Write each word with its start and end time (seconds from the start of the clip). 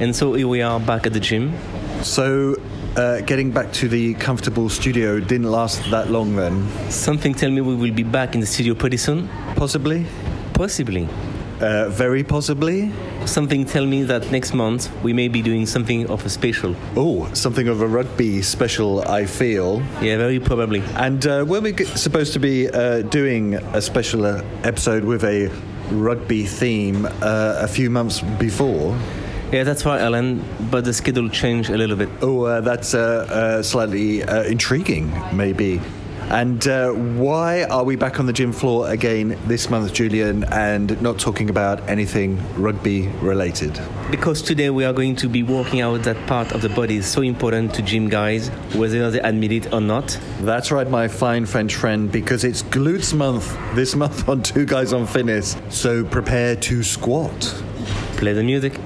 And 0.00 0.14
so 0.14 0.34
here 0.34 0.48
we 0.48 0.60
are 0.62 0.80
back 0.80 1.06
at 1.06 1.12
the 1.12 1.20
gym. 1.20 1.52
So, 2.02 2.56
uh, 2.96 3.20
getting 3.22 3.50
back 3.50 3.72
to 3.74 3.88
the 3.88 4.14
comfortable 4.14 4.68
studio 4.68 5.20
didn't 5.20 5.50
last 5.50 5.88
that 5.90 6.10
long 6.10 6.36
then? 6.36 6.68
Something 6.90 7.34
tell 7.34 7.50
me 7.50 7.60
we 7.60 7.74
will 7.74 7.92
be 7.94 8.02
back 8.02 8.34
in 8.34 8.40
the 8.40 8.46
studio 8.46 8.74
pretty 8.74 8.96
soon. 8.96 9.28
Possibly? 9.56 10.06
Possibly. 10.52 11.08
Uh, 11.60 11.88
very 11.88 12.24
possibly? 12.24 12.90
Something 13.26 13.64
tell 13.64 13.86
me 13.86 14.02
that 14.02 14.30
next 14.32 14.52
month 14.52 14.90
we 15.02 15.12
may 15.12 15.28
be 15.28 15.40
doing 15.40 15.64
something 15.66 16.06
of 16.10 16.26
a 16.26 16.28
special. 16.28 16.74
Oh, 16.96 17.32
something 17.32 17.68
of 17.68 17.80
a 17.80 17.86
rugby 17.86 18.42
special, 18.42 19.00
I 19.08 19.24
feel. 19.26 19.80
Yeah, 20.02 20.16
very 20.18 20.40
probably. 20.40 20.82
And 20.96 21.24
uh, 21.26 21.44
were 21.46 21.60
we 21.60 21.72
g- 21.72 21.84
supposed 21.84 22.32
to 22.34 22.40
be 22.40 22.68
uh, 22.68 23.02
doing 23.02 23.54
a 23.54 23.80
special 23.80 24.26
uh, 24.26 24.42
episode 24.64 25.04
with 25.04 25.22
a 25.24 25.48
rugby 25.90 26.44
theme 26.44 27.06
uh, 27.06 27.58
a 27.60 27.68
few 27.68 27.88
months 27.88 28.20
before? 28.20 28.98
Yeah, 29.54 29.62
that's 29.62 29.86
right, 29.86 30.00
Alan. 30.00 30.44
But 30.68 30.84
the 30.84 30.92
schedule 30.92 31.28
changed 31.28 31.70
a 31.70 31.76
little 31.78 31.94
bit. 31.94 32.08
Oh, 32.22 32.42
uh, 32.42 32.60
that's 32.60 32.92
uh, 32.92 32.98
uh, 33.30 33.62
slightly 33.62 34.24
uh, 34.24 34.42
intriguing, 34.42 35.12
maybe. 35.32 35.80
And 36.22 36.66
uh, 36.66 36.90
why 36.90 37.62
are 37.62 37.84
we 37.84 37.94
back 37.94 38.18
on 38.18 38.26
the 38.26 38.32
gym 38.32 38.52
floor 38.52 38.90
again 38.90 39.38
this 39.46 39.70
month, 39.70 39.92
Julian, 39.92 40.42
and 40.42 41.00
not 41.00 41.20
talking 41.20 41.50
about 41.50 41.88
anything 41.88 42.42
rugby 42.60 43.06
related? 43.22 43.80
Because 44.10 44.42
today 44.42 44.70
we 44.70 44.84
are 44.84 44.92
going 44.92 45.14
to 45.14 45.28
be 45.28 45.44
working 45.44 45.82
out 45.82 46.02
that 46.02 46.16
part 46.26 46.50
of 46.50 46.60
the 46.60 46.70
body 46.70 46.96
is 46.96 47.06
so 47.06 47.22
important 47.22 47.72
to 47.74 47.82
gym 47.82 48.08
guys, 48.08 48.48
whether 48.74 49.08
they 49.08 49.20
admit 49.20 49.52
it 49.52 49.72
or 49.72 49.80
not. 49.80 50.18
That's 50.40 50.72
right, 50.72 50.90
my 50.90 51.06
fine 51.06 51.46
French 51.46 51.76
friend, 51.76 52.10
because 52.10 52.42
it's 52.42 52.64
glutes 52.64 53.14
month 53.14 53.56
this 53.76 53.94
month 54.02 54.28
on 54.28 54.42
Two 54.42 54.66
Guys 54.66 54.92
on 54.92 55.06
Fitness. 55.06 55.56
So 55.68 56.04
prepare 56.04 56.56
to 56.56 56.82
squat. 56.82 57.40
Play 58.16 58.32
the 58.32 58.42
music. 58.42 58.80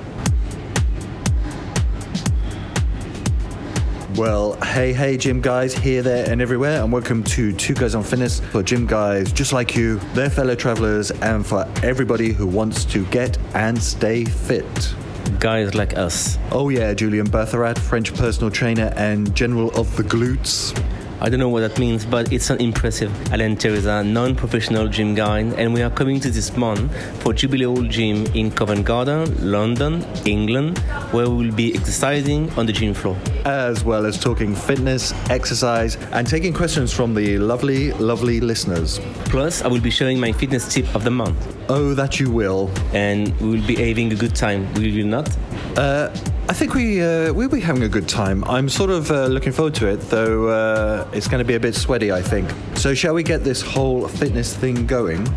Well, 4.18 4.54
hey, 4.54 4.92
hey, 4.92 5.16
gym 5.16 5.40
guys, 5.40 5.72
here, 5.72 6.02
there, 6.02 6.28
and 6.28 6.42
everywhere, 6.42 6.82
and 6.82 6.90
welcome 6.90 7.22
to 7.22 7.52
Two 7.52 7.72
Guys 7.72 7.94
on 7.94 8.02
Fitness 8.02 8.40
for 8.40 8.64
gym 8.64 8.84
guys 8.84 9.30
just 9.30 9.52
like 9.52 9.76
you, 9.76 10.00
their 10.12 10.28
fellow 10.28 10.56
travelers, 10.56 11.12
and 11.12 11.46
for 11.46 11.68
everybody 11.84 12.32
who 12.32 12.44
wants 12.44 12.84
to 12.86 13.06
get 13.06 13.38
and 13.54 13.80
stay 13.80 14.24
fit. 14.24 14.94
Guys 15.38 15.76
like 15.76 15.96
us. 15.96 16.36
Oh, 16.50 16.68
yeah, 16.68 16.94
Julian 16.94 17.28
Bertherat, 17.28 17.78
French 17.78 18.12
personal 18.12 18.50
trainer 18.50 18.92
and 18.96 19.32
general 19.36 19.70
of 19.78 19.96
the 19.96 20.02
glutes. 20.02 20.76
I 21.20 21.28
don't 21.28 21.40
know 21.40 21.48
what 21.48 21.60
that 21.60 21.78
means, 21.80 22.06
but 22.06 22.32
it's 22.32 22.48
an 22.50 22.60
impressive 22.60 23.10
Alan 23.32 23.56
Teresa, 23.56 24.04
non-professional 24.04 24.86
gym 24.86 25.16
guy, 25.16 25.40
and 25.40 25.74
we 25.74 25.82
are 25.82 25.90
coming 25.90 26.20
to 26.20 26.30
this 26.30 26.56
month 26.56 26.92
for 27.22 27.32
Jubilee 27.32 27.64
Hall 27.64 27.82
Gym 27.82 28.26
in 28.36 28.52
Covent 28.52 28.84
Garden, 28.86 29.26
London, 29.50 30.04
England, 30.26 30.78
where 31.10 31.28
we 31.28 31.46
will 31.48 31.54
be 31.54 31.74
exercising 31.74 32.48
on 32.52 32.66
the 32.66 32.72
gym 32.72 32.94
floor. 32.94 33.16
As 33.44 33.82
well 33.82 34.06
as 34.06 34.16
talking 34.20 34.54
fitness, 34.54 35.12
exercise, 35.28 35.96
and 36.12 36.24
taking 36.24 36.52
questions 36.52 36.92
from 36.92 37.14
the 37.14 37.36
lovely, 37.38 37.90
lovely 37.94 38.38
listeners. 38.40 39.00
Plus, 39.24 39.62
I 39.62 39.66
will 39.66 39.80
be 39.80 39.90
sharing 39.90 40.20
my 40.20 40.30
fitness 40.30 40.72
tip 40.72 40.86
of 40.94 41.02
the 41.02 41.10
month, 41.10 41.36
Oh, 41.68 41.94
that 41.94 42.20
you 42.20 42.30
will. 42.30 42.70
and 42.94 43.36
we 43.40 43.48
will 43.58 43.66
be 43.66 43.74
having 43.74 44.12
a 44.12 44.16
good 44.16 44.36
time. 44.36 44.72
Will 44.74 44.82
you 44.86 45.04
not? 45.04 45.28
Uh, 45.76 46.10
I 46.50 46.54
think 46.54 46.72
we 46.72 47.02
uh, 47.02 47.30
we'll 47.34 47.50
be 47.50 47.60
having 47.60 47.82
a 47.82 47.90
good 47.90 48.08
time. 48.08 48.42
I'm 48.44 48.70
sort 48.70 48.88
of 48.88 49.10
uh, 49.10 49.26
looking 49.26 49.52
forward 49.52 49.74
to 49.74 49.86
it, 49.86 50.00
though 50.08 50.48
uh, 50.48 51.06
it's 51.12 51.28
going 51.28 51.40
to 51.40 51.44
be 51.44 51.56
a 51.56 51.60
bit 51.60 51.74
sweaty, 51.74 52.10
I 52.10 52.22
think. 52.22 52.50
So, 52.74 52.94
shall 52.94 53.12
we 53.12 53.22
get 53.22 53.44
this 53.44 53.60
whole 53.60 54.08
fitness 54.08 54.56
thing 54.56 54.86
going? 54.86 55.28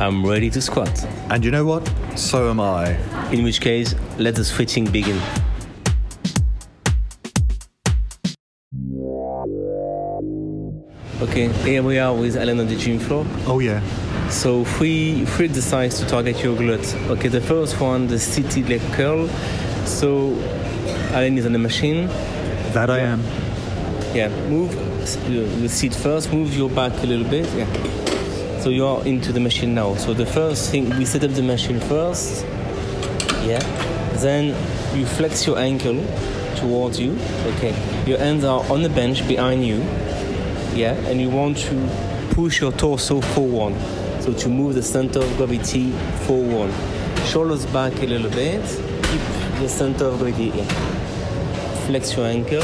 I'm 0.00 0.26
ready 0.26 0.50
to 0.50 0.60
squat. 0.60 1.04
And 1.30 1.44
you 1.44 1.52
know 1.52 1.64
what? 1.64 1.88
So 2.16 2.50
am 2.50 2.58
I. 2.58 2.96
In 3.30 3.44
which 3.44 3.60
case, 3.60 3.94
let 4.18 4.34
the 4.34 4.44
sweating 4.44 4.90
begin. 4.90 5.20
Okay, 11.22 11.52
here 11.62 11.84
we 11.84 12.00
are 12.00 12.12
with 12.12 12.36
Alan 12.36 12.58
on 12.58 12.66
the 12.66 12.76
gym 12.76 12.98
floor. 12.98 13.24
Oh 13.46 13.60
yeah. 13.60 13.80
So 14.28 14.64
three 14.64 15.24
three 15.24 15.46
exercises 15.46 16.00
to 16.00 16.06
target 16.06 16.42
your 16.42 16.56
glutes. 16.56 16.94
Okay, 17.10 17.28
the 17.28 17.40
first 17.40 17.80
one, 17.80 18.08
the 18.08 18.18
seated 18.18 18.68
leg 18.68 18.80
curl. 18.94 19.28
So 19.88 20.38
Alan 21.12 21.38
is 21.38 21.46
on 21.46 21.52
the 21.52 21.58
machine. 21.58 22.06
That 22.72 22.90
I 22.90 22.98
am. 23.00 23.20
Yeah, 24.14 24.28
move 24.48 24.76
uh, 24.76 25.60
the 25.60 25.68
seat 25.68 25.94
first. 25.94 26.32
Move 26.32 26.54
your 26.54 26.68
back 26.70 26.92
a 27.02 27.06
little 27.06 27.28
bit. 27.28 27.48
Yeah. 27.54 27.66
So 28.60 28.68
you 28.68 28.86
are 28.86 29.04
into 29.06 29.32
the 29.32 29.40
machine 29.40 29.74
now. 29.74 29.94
So 29.96 30.12
the 30.12 30.26
first 30.26 30.70
thing 30.70 30.90
we 30.98 31.04
set 31.04 31.24
up 31.24 31.32
the 31.32 31.42
machine 31.42 31.80
first. 31.80 32.44
Yeah. 33.42 33.60
Then 34.16 34.54
you 34.96 35.06
flex 35.06 35.46
your 35.46 35.58
ankle 35.58 36.04
towards 36.56 37.00
you. 37.00 37.18
Okay. 37.56 37.74
Your 38.06 38.18
hands 38.18 38.44
are 38.44 38.62
on 38.70 38.82
the 38.82 38.90
bench 38.90 39.26
behind 39.26 39.66
you. 39.66 39.78
Yeah. 40.74 40.94
And 41.08 41.20
you 41.20 41.30
want 41.30 41.56
to 41.58 42.28
push 42.32 42.60
your 42.60 42.72
torso 42.72 43.20
forward. 43.20 43.74
So 44.20 44.32
to 44.32 44.48
move 44.48 44.74
the 44.74 44.82
center 44.82 45.20
of 45.20 45.36
gravity 45.38 45.92
forward. 46.26 46.72
Shoulders 47.24 47.66
back 47.66 47.94
a 48.02 48.06
little 48.06 48.30
bit. 48.30 48.62
The 49.60 49.68
center 49.68 50.04
of 50.04 50.18
gravity 50.18 50.58
in. 50.58 50.66
Flex 51.86 52.16
your 52.16 52.26
ankle. 52.26 52.62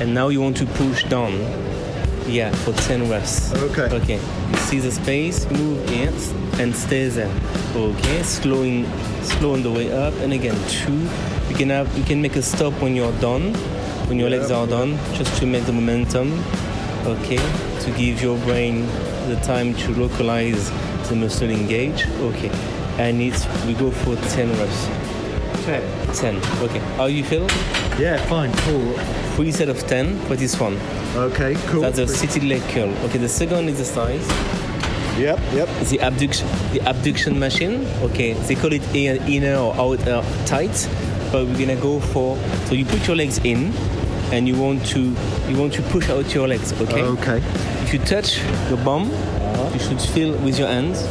And 0.00 0.12
now 0.12 0.28
you 0.28 0.40
want 0.42 0.56
to 0.58 0.66
push 0.66 1.04
down. 1.04 1.32
Yeah, 2.26 2.52
for 2.52 2.72
10 2.72 3.08
reps. 3.08 3.54
Okay. 3.54 3.88
Okay. 3.96 4.20
You 4.50 4.56
see 4.58 4.80
the 4.80 4.90
space, 4.90 5.50
move 5.50 5.90
in 5.90 6.12
and 6.60 6.74
stay 6.74 7.08
there. 7.08 7.34
Okay, 7.74 8.22
slowing 8.22 8.84
slow 9.22 9.54
on 9.54 9.62
the 9.62 9.70
way 9.70 9.90
up 9.90 10.12
and 10.20 10.32
again 10.32 10.56
two. 10.68 11.08
You 11.48 11.56
can 11.56 11.70
have 11.70 11.88
you 11.96 12.04
can 12.04 12.20
make 12.20 12.36
a 12.36 12.42
stop 12.42 12.74
when 12.82 12.94
you're 12.94 13.18
done, 13.20 13.54
when 14.08 14.18
your 14.18 14.28
legs 14.28 14.50
are 14.50 14.66
done, 14.66 14.98
just 15.14 15.36
to 15.38 15.46
make 15.46 15.64
the 15.64 15.72
momentum. 15.72 16.44
Okay, 17.06 17.40
to 17.80 17.90
give 17.96 18.22
your 18.22 18.36
brain 18.40 18.86
the 19.28 19.40
time 19.42 19.74
to 19.74 19.94
localize 19.94 20.70
the 21.08 21.16
muscle 21.16 21.48
engage. 21.48 22.06
Okay. 22.20 22.50
And 22.98 23.20
it's 23.20 23.46
we 23.66 23.74
go 23.74 23.90
for 23.90 24.16
10 24.16 24.50
reps. 24.58 24.86
10. 25.64 26.14
10 26.14 26.36
Okay. 26.62 26.78
How 26.96 27.06
you 27.06 27.24
feel? 27.24 27.46
Yeah, 27.98 28.16
fine, 28.26 28.52
cool. 28.64 28.94
Three 29.36 29.52
set 29.52 29.68
of 29.68 29.78
10 29.86 30.18
for 30.26 30.36
this 30.36 30.58
one. 30.58 30.76
Okay, 31.14 31.54
cool. 31.68 31.80
That's 31.82 31.98
a 31.98 32.06
seated 32.08 32.44
leg 32.44 32.62
curl. 32.70 32.90
Okay, 33.04 33.18
the 33.18 33.28
second 33.28 33.68
exercise 33.68 34.26
Yep, 35.18 35.38
yep. 35.52 35.68
the 35.90 36.00
abduction 36.00 36.48
the 36.72 36.80
abduction 36.88 37.38
machine 37.38 37.86
okay 38.02 38.32
they 38.32 38.54
call 38.54 38.72
it 38.72 38.82
inner 38.94 39.56
or 39.56 39.74
outer 39.74 40.24
tight 40.46 40.88
but 41.30 41.44
we're 41.46 41.58
gonna 41.58 41.76
go 41.76 42.00
for 42.00 42.38
so 42.64 42.74
you 42.74 42.86
put 42.86 43.06
your 43.06 43.14
legs 43.14 43.38
in 43.44 43.74
and 44.32 44.48
you 44.48 44.56
want 44.58 44.84
to 44.86 45.14
you 45.50 45.58
want 45.58 45.74
to 45.74 45.82
push 45.92 46.08
out 46.08 46.32
your 46.34 46.48
legs 46.48 46.72
okay 46.80 47.02
Okay. 47.02 47.42
if 47.82 47.92
you 47.92 47.98
touch 47.98 48.40
your 48.70 48.78
bum 48.78 49.10
uh-huh. 49.12 49.70
you 49.74 49.80
should 49.80 50.00
feel 50.00 50.32
with 50.38 50.58
your 50.58 50.68
hands 50.68 51.02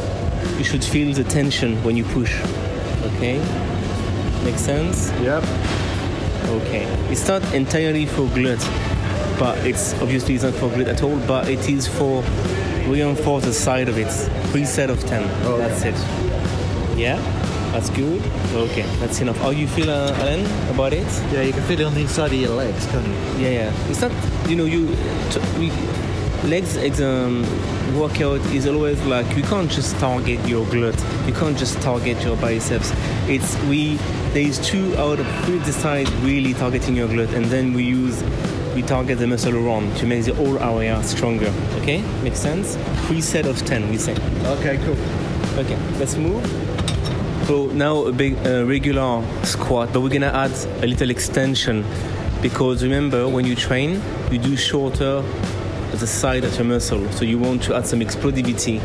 you 0.58 0.64
should 0.64 0.84
feel 0.84 1.12
the 1.14 1.24
tension 1.24 1.76
when 1.84 1.96
you 1.96 2.04
push 2.04 2.32
okay 3.04 3.38
makes 4.44 4.60
sense 4.60 5.10
Yep. 5.22 5.42
Okay. 6.48 6.84
It's 7.10 7.26
not 7.28 7.42
entirely 7.54 8.04
for 8.04 8.22
glute, 8.36 8.60
but 9.38 9.56
it's 9.64 9.94
obviously 10.02 10.34
it's 10.34 10.44
not 10.44 10.52
for 10.54 10.68
glute 10.68 10.88
at 10.88 11.02
all, 11.02 11.16
but 11.26 11.48
it 11.48 11.66
is 11.68 11.86
for 11.86 12.22
reinforce 12.86 13.44
the 13.44 13.52
side 13.54 13.88
of 13.88 13.96
it. 13.96 14.10
Three 14.50 14.64
set 14.66 14.90
of 14.90 15.00
ten. 15.06 15.22
Oh, 15.46 15.56
That's 15.56 15.82
it. 15.84 15.94
Yeah? 16.98 17.16
That's 17.72 17.88
good. 17.90 18.20
Okay, 18.52 18.82
that's 19.00 19.20
enough. 19.22 19.38
How 19.38 19.48
you 19.50 19.66
feel, 19.66 19.88
uh, 19.88 20.12
Alan, 20.20 20.44
about 20.74 20.92
it? 20.92 21.06
Yeah, 21.32 21.40
you 21.42 21.52
can 21.54 21.62
feel 21.62 21.80
it 21.80 21.84
on 21.84 21.94
the 21.94 22.00
inside 22.02 22.32
of 22.34 22.38
your 22.38 22.50
legs, 22.50 22.84
can't 22.88 23.06
you? 23.06 23.14
Yeah, 23.44 23.50
yeah. 23.70 23.88
It's 23.88 24.02
not, 24.02 24.12
you 24.46 24.56
know, 24.56 24.66
you 24.66 24.88
t- 25.30 25.40
we, 25.58 25.70
legs 26.44 26.76
um, 27.00 27.42
workout 27.96 28.40
is 28.52 28.66
always 28.66 29.00
like 29.04 29.36
you 29.36 29.42
can't 29.44 29.70
just 29.70 29.96
target 29.96 30.44
your 30.46 30.64
glute. 30.66 31.26
You 31.26 31.32
can't 31.34 31.56
just 31.56 31.80
target 31.80 32.22
your 32.24 32.36
biceps. 32.36 32.92
It's 33.28 33.56
we 33.64 33.96
there 34.32 34.46
is 34.46 34.58
two 34.58 34.96
out 34.96 35.20
of 35.20 35.44
three 35.44 35.58
decide 35.60 36.08
really 36.24 36.54
targeting 36.54 36.96
your 36.96 37.08
glute, 37.08 37.32
and 37.34 37.44
then 37.46 37.72
we 37.72 37.84
use 37.84 38.22
we 38.74 38.82
target 38.82 39.18
the 39.18 39.26
muscle 39.26 39.54
around 39.54 39.94
to 39.98 40.06
make 40.06 40.24
the 40.24 40.34
whole 40.34 40.58
area 40.58 41.02
stronger. 41.02 41.52
Okay, 41.80 42.02
makes 42.22 42.38
sense. 42.38 42.76
Three 43.06 43.20
set 43.20 43.46
of 43.46 43.58
ten, 43.64 43.88
we 43.90 43.98
say. 43.98 44.12
Okay, 44.46 44.78
cool. 44.84 44.96
Okay, 45.58 45.78
let's 45.98 46.16
move. 46.16 46.44
So 47.46 47.66
now 47.66 48.04
a 48.06 48.12
big 48.12 48.34
uh, 48.46 48.64
regular 48.64 49.22
squat, 49.44 49.92
but 49.92 50.00
we're 50.00 50.08
gonna 50.08 50.26
add 50.26 50.52
a 50.82 50.86
little 50.86 51.10
extension 51.10 51.84
because 52.40 52.82
remember 52.82 53.28
when 53.28 53.44
you 53.44 53.54
train, 53.54 54.00
you 54.30 54.38
do 54.38 54.56
shorter 54.56 55.22
the 56.00 56.06
side 56.06 56.44
of 56.44 56.54
your 56.56 56.64
muscle. 56.64 57.10
So 57.12 57.24
you 57.24 57.38
want 57.38 57.62
to 57.64 57.74
add 57.74 57.86
some 57.86 58.00
explosivity 58.00 58.80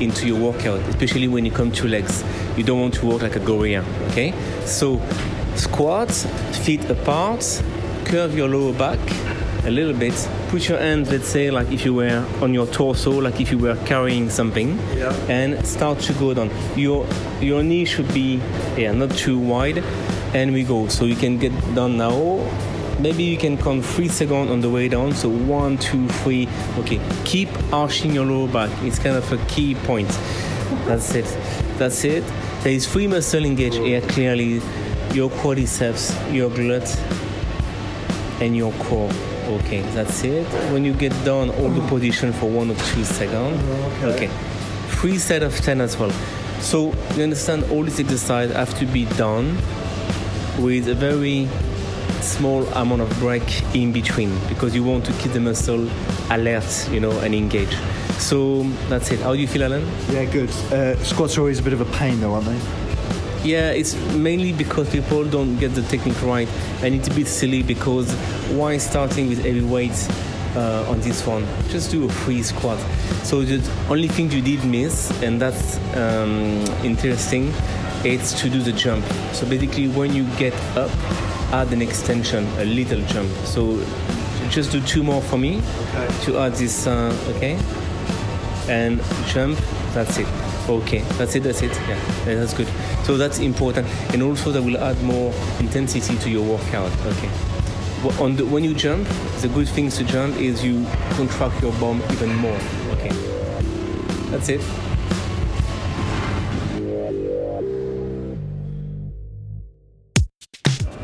into 0.00 0.26
your 0.26 0.38
workout, 0.38 0.80
especially 0.88 1.28
when 1.28 1.44
you 1.44 1.50
come 1.50 1.72
to 1.72 1.88
legs. 1.88 2.22
You 2.56 2.64
don't 2.64 2.80
want 2.80 2.94
to 2.94 3.06
work 3.06 3.22
like 3.22 3.36
a 3.36 3.40
gorilla. 3.40 3.84
Okay? 4.08 4.32
So 4.64 5.00
squats, 5.56 6.26
feet 6.64 6.84
apart, 6.90 7.44
curve 8.04 8.36
your 8.36 8.48
lower 8.48 8.72
back 8.72 8.98
a 9.64 9.70
little 9.70 9.92
bit, 9.92 10.14
put 10.48 10.68
your 10.68 10.78
hand, 10.78 11.10
let's 11.10 11.26
say, 11.28 11.50
like 11.50 11.70
if 11.72 11.84
you 11.84 11.92
were 11.92 12.24
on 12.40 12.54
your 12.54 12.66
torso, 12.66 13.10
like 13.20 13.40
if 13.40 13.50
you 13.50 13.58
were 13.58 13.76
carrying 13.84 14.30
something, 14.30 14.78
Yeah. 14.96 15.12
and 15.28 15.66
start 15.66 15.98
to 16.00 16.12
go 16.14 16.32
down. 16.32 16.50
Your 16.76 17.06
your 17.40 17.62
knee 17.62 17.84
should 17.84 18.08
be 18.14 18.40
yeah 18.76 18.92
not 18.92 19.10
too 19.10 19.38
wide, 19.38 19.82
and 20.32 20.52
we 20.54 20.62
go. 20.62 20.86
So 20.88 21.04
you 21.04 21.16
can 21.16 21.38
get 21.38 21.52
down 21.74 21.96
now. 21.98 22.38
Maybe 23.00 23.22
you 23.22 23.36
can 23.36 23.56
count 23.56 23.84
three 23.84 24.08
seconds 24.08 24.50
on 24.50 24.60
the 24.60 24.68
way 24.68 24.88
down. 24.88 25.14
So 25.14 25.28
one, 25.28 25.78
two, 25.78 26.08
three. 26.08 26.48
Okay. 26.78 27.00
Keep 27.24 27.48
arching 27.72 28.12
your 28.12 28.26
lower 28.26 28.48
back. 28.48 28.70
It's 28.82 28.98
kind 28.98 29.16
of 29.16 29.30
a 29.32 29.38
key 29.46 29.74
point. 29.74 30.08
That's 30.86 31.14
it. 31.14 31.26
That's 31.78 32.04
it. 32.04 32.24
There 32.62 32.72
is 32.72 32.86
three 32.90 33.06
muscle 33.06 33.44
engaged 33.44 33.76
here 33.76 34.00
clearly. 34.00 34.60
Your 35.12 35.30
quadriceps, 35.30 36.12
your 36.34 36.50
glute, 36.50 36.96
and 38.42 38.56
your 38.56 38.72
core. 38.72 39.10
Okay, 39.46 39.80
that's 39.94 40.24
it. 40.24 40.46
When 40.72 40.84
you 40.84 40.92
get 40.92 41.12
down, 41.24 41.48
hold 41.48 41.74
the 41.74 41.86
position 41.88 42.32
for 42.32 42.50
one 42.50 42.70
or 42.70 42.74
two 42.74 43.04
seconds. 43.04 43.62
Okay. 44.02 44.28
Three 45.00 45.18
set 45.18 45.42
of 45.42 45.56
ten 45.56 45.80
as 45.80 45.96
well. 45.96 46.10
So 46.60 46.92
you 47.14 47.22
understand 47.22 47.64
all 47.70 47.84
this 47.84 48.00
exercise 48.00 48.50
have 48.50 48.76
to 48.80 48.86
be 48.86 49.04
done 49.16 49.56
with 50.58 50.88
a 50.88 50.94
very 50.94 51.48
small 52.28 52.66
amount 52.74 53.00
of 53.00 53.10
break 53.18 53.62
in 53.74 53.92
between 53.92 54.38
because 54.48 54.74
you 54.74 54.84
want 54.84 55.04
to 55.06 55.12
keep 55.14 55.32
the 55.32 55.40
muscle 55.40 55.88
alert, 56.30 56.88
you 56.90 57.00
know, 57.00 57.18
and 57.20 57.34
engaged. 57.34 57.76
So 58.18 58.64
that's 58.88 59.10
it. 59.10 59.20
How 59.20 59.32
do 59.32 59.40
you 59.40 59.48
feel, 59.48 59.64
Alan? 59.64 59.86
Yeah, 60.10 60.24
good. 60.26 60.50
Uh, 60.72 60.96
squats 61.02 61.36
are 61.38 61.40
always 61.40 61.60
a 61.60 61.62
bit 61.62 61.72
of 61.72 61.80
a 61.80 61.90
pain, 61.96 62.20
though, 62.20 62.34
aren't 62.34 62.46
they? 62.46 62.60
Yeah, 63.44 63.70
it's 63.70 63.94
mainly 64.14 64.52
because 64.52 64.90
people 64.90 65.24
don't 65.24 65.56
get 65.58 65.74
the 65.74 65.82
technique 65.82 66.20
right, 66.22 66.48
and 66.82 66.94
it's 66.94 67.08
a 67.08 67.14
bit 67.14 67.28
silly 67.28 67.62
because 67.62 68.12
why 68.50 68.76
starting 68.78 69.28
with 69.28 69.42
heavy 69.42 69.62
weights 69.62 70.08
uh, 70.56 70.86
on 70.90 71.00
this 71.00 71.24
one? 71.26 71.46
Just 71.68 71.90
do 71.90 72.04
a 72.04 72.08
free 72.08 72.42
squat. 72.42 72.78
So 73.22 73.42
the 73.42 73.62
only 73.88 74.08
thing 74.08 74.30
you 74.32 74.42
did 74.42 74.64
miss, 74.64 75.10
and 75.22 75.40
that's 75.40 75.78
um, 75.96 76.64
interesting, 76.84 77.54
it's 78.04 78.32
to 78.40 78.50
do 78.50 78.60
the 78.60 78.72
jump. 78.72 79.04
So 79.32 79.46
basically, 79.48 79.88
when 79.88 80.14
you 80.14 80.24
get 80.36 80.54
up, 80.76 80.90
add 81.52 81.72
an 81.72 81.82
extension, 81.82 82.46
a 82.58 82.64
little 82.64 83.00
jump. 83.06 83.30
So 83.44 83.78
just 84.50 84.72
do 84.72 84.80
two 84.80 85.02
more 85.02 85.22
for 85.22 85.38
me 85.38 85.62
Okay. 85.94 86.24
to 86.24 86.38
add 86.38 86.54
this. 86.54 86.86
Uh, 86.86 87.14
okay? 87.36 87.58
And 88.68 89.00
jump 89.26 89.58
that's 89.94 90.18
it. 90.18 90.26
Okay 90.68 90.98
that's 91.16 91.34
it 91.34 91.42
that's 91.42 91.62
it. 91.62 91.72
Yeah 91.88 91.98
that's 92.24 92.52
good. 92.54 92.68
So 93.04 93.16
that's 93.16 93.38
important. 93.38 93.88
And 94.12 94.22
also 94.22 94.52
that 94.52 94.62
will 94.62 94.76
add 94.76 95.02
more 95.02 95.32
intensity 95.60 96.16
to 96.18 96.30
your 96.30 96.44
workout 96.44 96.92
okay? 97.06 97.30
On 98.22 98.36
the, 98.36 98.44
when 98.44 98.62
you 98.64 98.74
jump 98.74 99.08
the 99.40 99.48
good 99.48 99.68
thing 99.68 99.88
to 99.90 100.04
jump 100.04 100.36
is 100.36 100.62
you 100.64 100.86
contract 101.16 101.60
your 101.62 101.72
bum 101.80 102.02
even 102.12 102.34
more 102.36 102.58
okay? 102.92 103.10
That's 104.30 104.48
it 104.50 104.60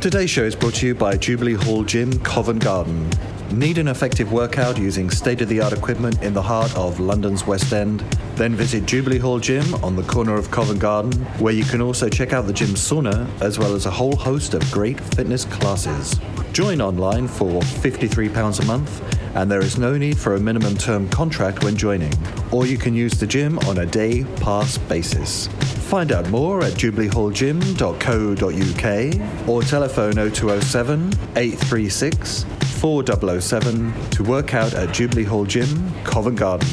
Today's 0.05 0.29
show 0.29 0.43
is 0.43 0.55
brought 0.55 0.75
to 0.75 0.87
you 0.87 0.95
by 0.95 1.17
Jubilee 1.17 1.55
Hall 1.55 1.83
Gym, 1.83 2.19
Covent 2.19 2.63
Garden. 2.63 3.09
Need 3.51 3.79
an 3.79 3.89
effective 3.89 4.31
workout 4.31 4.77
using 4.77 5.09
state 5.09 5.41
of 5.41 5.49
the 5.49 5.63
art 5.63 5.73
equipment 5.73 6.23
in 6.23 6.35
the 6.35 6.43
heart 6.43 6.77
of 6.77 7.01
London's 7.01 7.47
West 7.47 7.73
End? 7.73 8.01
Then 8.37 8.55
visit 8.55 8.85
Jubilee 8.85 9.17
Hall 9.17 9.39
Gym 9.39 9.65
on 9.77 9.97
the 9.97 10.03
corner 10.03 10.35
of 10.35 10.51
Covent 10.51 10.79
Garden, 10.79 11.13
where 11.39 11.55
you 11.55 11.65
can 11.65 11.81
also 11.81 12.11
check 12.11 12.35
out 12.35 12.47
the 12.47 12.53
gym 12.53 12.75
sauna 12.75 13.27
as 13.41 13.59
well 13.59 13.75
as 13.75 13.87
a 13.87 13.91
whole 13.91 14.15
host 14.15 14.53
of 14.53 14.71
great 14.71 15.01
fitness 15.01 15.47
classes. 15.47 16.21
Join 16.53 16.83
online 16.83 17.27
for 17.27 17.63
£53 17.63 18.61
a 18.61 18.65
month, 18.67 19.35
and 19.35 19.51
there 19.51 19.63
is 19.63 19.79
no 19.79 19.97
need 19.97 20.19
for 20.19 20.35
a 20.35 20.39
minimum 20.39 20.77
term 20.77 21.09
contract 21.09 21.65
when 21.65 21.79
joining, 21.79 22.13
or 22.53 22.67
you 22.67 22.77
can 22.77 22.93
use 22.93 23.15
the 23.15 23.27
gym 23.27 23.59
on 23.61 23.79
a 23.79 23.87
day 23.87 24.25
pass 24.37 24.77
basis. 24.77 25.49
Find 25.95 26.11
out 26.11 26.29
more 26.29 26.65
at 26.65 26.73
jubileehallgym.co.uk 26.73 29.49
or 29.49 29.63
telephone 29.63 30.15
0207 30.15 31.13
836 31.37 32.45
4007 32.81 34.11
to 34.11 34.25
work 34.25 34.55
out 34.55 34.75
at 34.75 34.93
Jubilee 34.93 35.23
Hall 35.23 35.45
Gym, 35.45 35.95
Covent 36.03 36.37
Garden. 36.37 36.67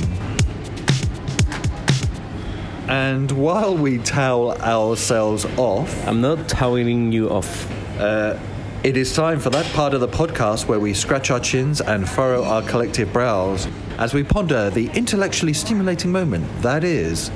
And 2.87 3.31
while 3.33 3.77
we 3.77 3.99
towel 3.99 4.53
ourselves 4.53 5.45
off, 5.55 6.07
i'm 6.07 6.19
not 6.19 6.49
toweling 6.49 7.11
you 7.11 7.29
off 7.29 7.69
uh, 7.99 8.39
it 8.83 8.97
is 8.97 9.13
time 9.13 9.39
for 9.39 9.51
that 9.51 9.71
part 9.73 9.93
of 9.93 10.01
the 10.01 10.07
podcast 10.07 10.65
where 10.65 10.79
we 10.79 10.95
scratch 10.95 11.29
our 11.29 11.39
chins 11.39 11.79
and 11.79 12.09
furrow 12.09 12.43
our 12.43 12.63
collective 12.63 13.13
brows 13.13 13.67
as 13.99 14.15
we 14.15 14.23
ponder 14.23 14.71
the 14.71 14.89
intellectually 14.95 15.53
stimulating 15.53 16.11
moment 16.11 16.43
that 16.63 16.83
is 16.83 17.29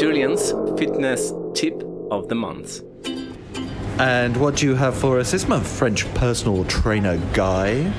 julian's 0.00 0.52
fitness 0.78 1.34
tip 1.52 1.82
of 2.10 2.26
the 2.28 2.34
month 2.34 2.80
And 3.98 4.34
what 4.38 4.56
do 4.56 4.64
you 4.64 4.74
have 4.74 4.96
for 4.96 5.18
us 5.20 5.30
this 5.30 5.46
month, 5.46 5.66
French 5.68 6.06
personal 6.14 6.64
trainer 6.64 7.18
guy? 7.34 7.92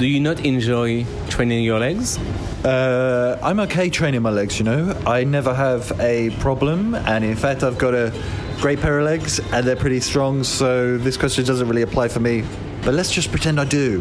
do 0.00 0.06
you 0.06 0.18
not 0.18 0.44
enjoy 0.44 1.06
training 1.28 1.62
your 1.62 1.78
legs 1.78 2.18
Uh, 2.64 3.38
I'm 3.40 3.60
okay 3.60 3.88
training 3.88 4.22
my 4.22 4.30
legs, 4.30 4.58
you 4.58 4.64
know. 4.64 5.00
I 5.06 5.22
never 5.22 5.54
have 5.54 5.92
a 6.00 6.30
problem, 6.40 6.94
and 6.94 7.24
in 7.24 7.36
fact, 7.36 7.62
I've 7.62 7.78
got 7.78 7.94
a 7.94 8.12
great 8.60 8.80
pair 8.80 8.98
of 8.98 9.04
legs, 9.04 9.40
and 9.52 9.66
they're 9.66 9.82
pretty 9.84 10.00
strong, 10.00 10.42
so 10.44 10.96
this 10.98 11.16
question 11.16 11.44
doesn't 11.44 11.68
really 11.68 11.82
apply 11.82 12.06
for 12.08 12.20
me. 12.20 12.44
But 12.84 12.94
let's 12.94 13.10
just 13.10 13.30
pretend 13.30 13.60
I 13.60 13.64
do. 13.64 14.00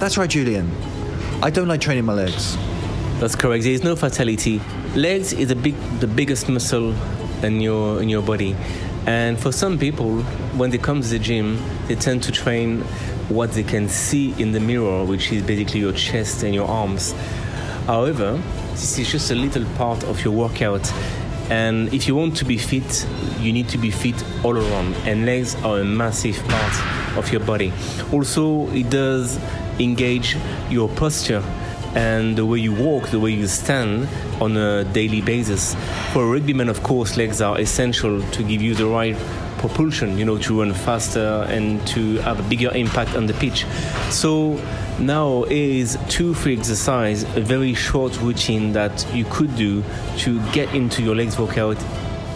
That's 0.00 0.16
right, 0.16 0.28
Julian. 0.28 0.70
I 1.42 1.50
don't 1.50 1.68
like 1.68 1.80
training 1.82 2.06
my 2.06 2.14
legs. 2.14 2.56
That's 3.20 3.36
correct. 3.36 3.64
There 3.64 3.72
is 3.74 3.84
no 3.84 3.94
fatality. 3.94 4.60
Legs 4.94 5.32
is 5.32 5.48
the 5.48 5.56
big, 5.56 5.74
the 6.00 6.06
biggest 6.06 6.50
muscle 6.50 6.94
in 7.42 7.62
your 7.62 8.02
in 8.02 8.10
your 8.10 8.20
body, 8.20 8.54
and 9.06 9.40
for 9.40 9.50
some 9.50 9.78
people, 9.78 10.22
when 10.58 10.68
they 10.68 10.76
come 10.76 11.00
to 11.00 11.08
the 11.08 11.18
gym, 11.18 11.58
they 11.88 11.94
tend 11.94 12.22
to 12.24 12.30
train 12.30 12.82
what 13.30 13.52
they 13.52 13.62
can 13.62 13.88
see 13.88 14.34
in 14.38 14.52
the 14.52 14.60
mirror, 14.60 15.02
which 15.02 15.32
is 15.32 15.42
basically 15.42 15.80
your 15.80 15.94
chest 15.94 16.42
and 16.42 16.54
your 16.54 16.68
arms. 16.68 17.14
However, 17.86 18.38
this 18.72 18.98
is 18.98 19.10
just 19.10 19.30
a 19.30 19.34
little 19.34 19.64
part 19.76 20.04
of 20.04 20.22
your 20.22 20.34
workout. 20.34 20.92
And 21.50 21.92
if 21.94 22.06
you 22.06 22.14
want 22.14 22.36
to 22.36 22.44
be 22.44 22.58
fit, 22.58 23.06
you 23.40 23.52
need 23.52 23.70
to 23.70 23.78
be 23.78 23.90
fit 23.90 24.22
all 24.44 24.56
around. 24.56 24.94
And 25.06 25.24
legs 25.24 25.54
are 25.64 25.80
a 25.80 25.84
massive 25.84 26.36
part 26.48 27.16
of 27.16 27.32
your 27.32 27.40
body. 27.40 27.72
Also, 28.12 28.68
it 28.68 28.90
does 28.90 29.38
engage 29.78 30.36
your 30.68 30.90
posture 30.90 31.42
and 31.94 32.36
the 32.36 32.46
way 32.46 32.58
you 32.58 32.72
walk, 32.72 33.08
the 33.10 33.20
way 33.20 33.30
you 33.30 33.46
stand 33.46 34.08
on 34.40 34.56
a 34.56 34.84
daily 34.84 35.20
basis. 35.20 35.74
For 36.12 36.22
a 36.22 36.40
rugbyman, 36.40 36.68
of 36.68 36.82
course, 36.82 37.16
legs 37.16 37.40
are 37.40 37.60
essential 37.60 38.22
to 38.22 38.42
give 38.42 38.62
you 38.62 38.74
the 38.74 38.86
right 38.86 39.16
propulsion, 39.58 40.18
you 40.18 40.24
know, 40.24 40.38
to 40.38 40.60
run 40.60 40.74
faster 40.74 41.46
and 41.48 41.86
to 41.86 42.16
have 42.18 42.40
a 42.40 42.42
bigger 42.48 42.74
impact 42.74 43.14
on 43.14 43.26
the 43.26 43.34
pitch. 43.34 43.64
So 44.10 44.60
now 44.98 45.44
is 45.44 45.98
two 46.08 46.34
free 46.34 46.58
exercise, 46.58 47.22
a 47.36 47.40
very 47.40 47.74
short 47.74 48.20
routine 48.20 48.72
that 48.72 49.06
you 49.14 49.24
could 49.30 49.54
do 49.54 49.84
to 50.18 50.40
get 50.50 50.74
into 50.74 51.02
your 51.02 51.14
legs 51.14 51.38
workout 51.38 51.76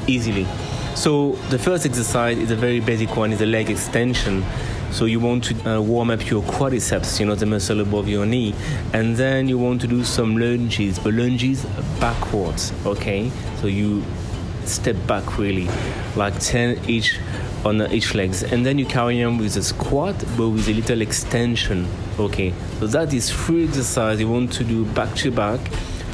easily. 0.07 0.47
So 0.95 1.33
the 1.51 1.59
first 1.59 1.85
exercise 1.85 2.39
is 2.39 2.51
a 2.51 2.57
very 2.57 2.81
basic 2.81 3.17
one, 3.17 3.33
is 3.33 3.41
a 3.41 3.47
leg 3.47 3.71
extension. 3.71 4.45
So 4.91 5.05
you 5.05 5.21
want 5.21 5.45
to 5.45 5.77
uh, 5.77 5.81
warm 5.81 6.11
up 6.11 6.29
your 6.31 6.43
quadriceps, 6.43 7.21
you 7.21 7.27
know, 7.27 7.35
the 7.35 7.47
muscle 7.47 7.81
above 7.81 8.09
your 8.09 8.25
knee, 8.25 8.55
and 8.93 9.17
then 9.17 9.49
you 9.49 9.59
want 9.59 9.81
to 9.83 9.87
do 9.87 10.05
some 10.05 10.37
lunges, 10.37 10.99
but 10.99 11.15
lunges 11.15 11.65
backwards, 12.01 12.73
okay? 12.87 13.31
So 13.61 13.67
you 13.67 14.03
step 14.65 14.97
back 15.07 15.39
really, 15.39 15.69
like 16.17 16.39
10 16.39 16.89
each 16.89 17.19
on 17.65 17.83
each 17.93 18.15
legs, 18.15 18.43
and 18.43 18.65
then 18.65 18.79
you 18.79 18.87
carry 18.87 19.23
on 19.23 19.39
with 19.39 19.57
a 19.57 19.63
squat, 19.63 20.17
but 20.37 20.49
with 20.51 20.69
a 20.69 20.73
little 20.73 21.03
extension, 21.03 21.87
okay? 22.19 22.55
So 22.79 22.87
that 22.87 23.13
is 23.13 23.31
three 23.31 23.67
exercise 23.69 24.21
you 24.21 24.29
want 24.29 24.53
to 24.55 24.65
do 24.65 24.85
back 24.87 25.15
to 25.17 25.31
back 25.31 25.61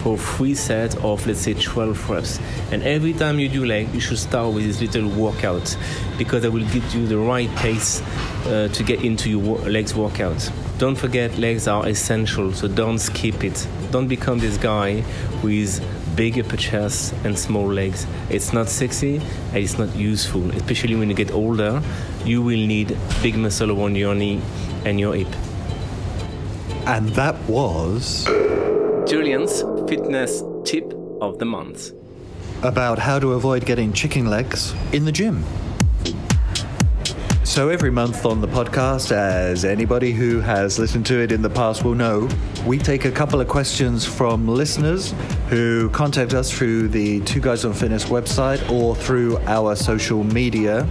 for 0.02 0.18
three 0.18 0.54
sets 0.54 0.96
of 0.96 1.26
let's 1.26 1.40
say 1.40 1.54
12 1.54 2.10
reps. 2.10 2.40
And 2.70 2.82
every 2.82 3.12
time 3.12 3.38
you 3.38 3.48
do 3.48 3.64
leg 3.64 3.92
you 3.94 4.00
should 4.00 4.18
start 4.18 4.52
with 4.52 4.64
this 4.64 4.80
little 4.80 5.08
workout 5.08 5.76
because 6.18 6.42
that 6.42 6.50
will 6.50 6.68
give 6.70 6.94
you 6.94 7.06
the 7.06 7.18
right 7.18 7.48
pace 7.56 8.02
uh, 8.46 8.68
to 8.72 8.82
get 8.82 9.04
into 9.04 9.30
your 9.30 9.58
legs 9.58 9.94
workout. 9.94 10.50
Don't 10.78 10.96
forget 10.96 11.38
legs 11.38 11.68
are 11.68 11.86
essential 11.88 12.52
so 12.52 12.66
don't 12.66 12.98
skip 12.98 13.44
it. 13.44 13.66
Don't 13.90 14.08
become 14.08 14.38
this 14.38 14.56
guy 14.56 15.04
with 15.42 15.80
big 16.16 16.38
upper 16.38 16.56
chest 16.56 17.14
and 17.24 17.38
small 17.38 17.66
legs. 17.66 18.06
It's 18.28 18.52
not 18.52 18.68
sexy 18.68 19.16
and 19.16 19.56
it's 19.56 19.78
not 19.78 19.94
useful. 19.94 20.50
Especially 20.50 20.96
when 20.96 21.08
you 21.08 21.14
get 21.14 21.30
older 21.30 21.82
you 22.24 22.42
will 22.42 22.66
need 22.66 22.96
big 23.22 23.36
muscle 23.36 23.80
on 23.82 23.94
your 23.96 24.14
knee 24.14 24.40
and 24.84 24.98
your 24.98 25.14
hip. 25.14 25.28
And 26.86 27.08
that 27.10 27.40
was 27.48 28.26
Julian's 29.06 29.62
fitness 29.88 30.42
tip 30.64 30.92
of 31.20 31.38
the 31.38 31.44
month 31.44 31.92
about 32.62 32.98
how 32.98 33.18
to 33.18 33.32
avoid 33.32 33.66
getting 33.66 33.92
chicken 33.92 34.26
legs 34.26 34.74
in 34.92 35.04
the 35.04 35.12
gym. 35.12 35.44
So 37.42 37.68
every 37.68 37.90
month 37.90 38.24
on 38.24 38.40
the 38.40 38.46
podcast, 38.46 39.10
as 39.10 39.64
anybody 39.64 40.12
who 40.12 40.40
has 40.40 40.78
listened 40.78 41.04
to 41.06 41.20
it 41.20 41.32
in 41.32 41.42
the 41.42 41.50
past 41.50 41.84
will 41.84 41.94
know, 41.94 42.28
we 42.64 42.78
take 42.78 43.04
a 43.04 43.10
couple 43.10 43.40
of 43.40 43.48
questions 43.48 44.06
from 44.06 44.46
listeners 44.46 45.12
who 45.48 45.90
contact 45.90 46.32
us 46.32 46.50
through 46.50 46.88
the 46.88 47.20
Two 47.22 47.40
Guys 47.40 47.64
on 47.64 47.74
Fitness 47.74 48.04
website 48.04 48.70
or 48.70 48.94
through 48.94 49.36
our 49.40 49.74
social 49.74 50.22
media 50.24 50.86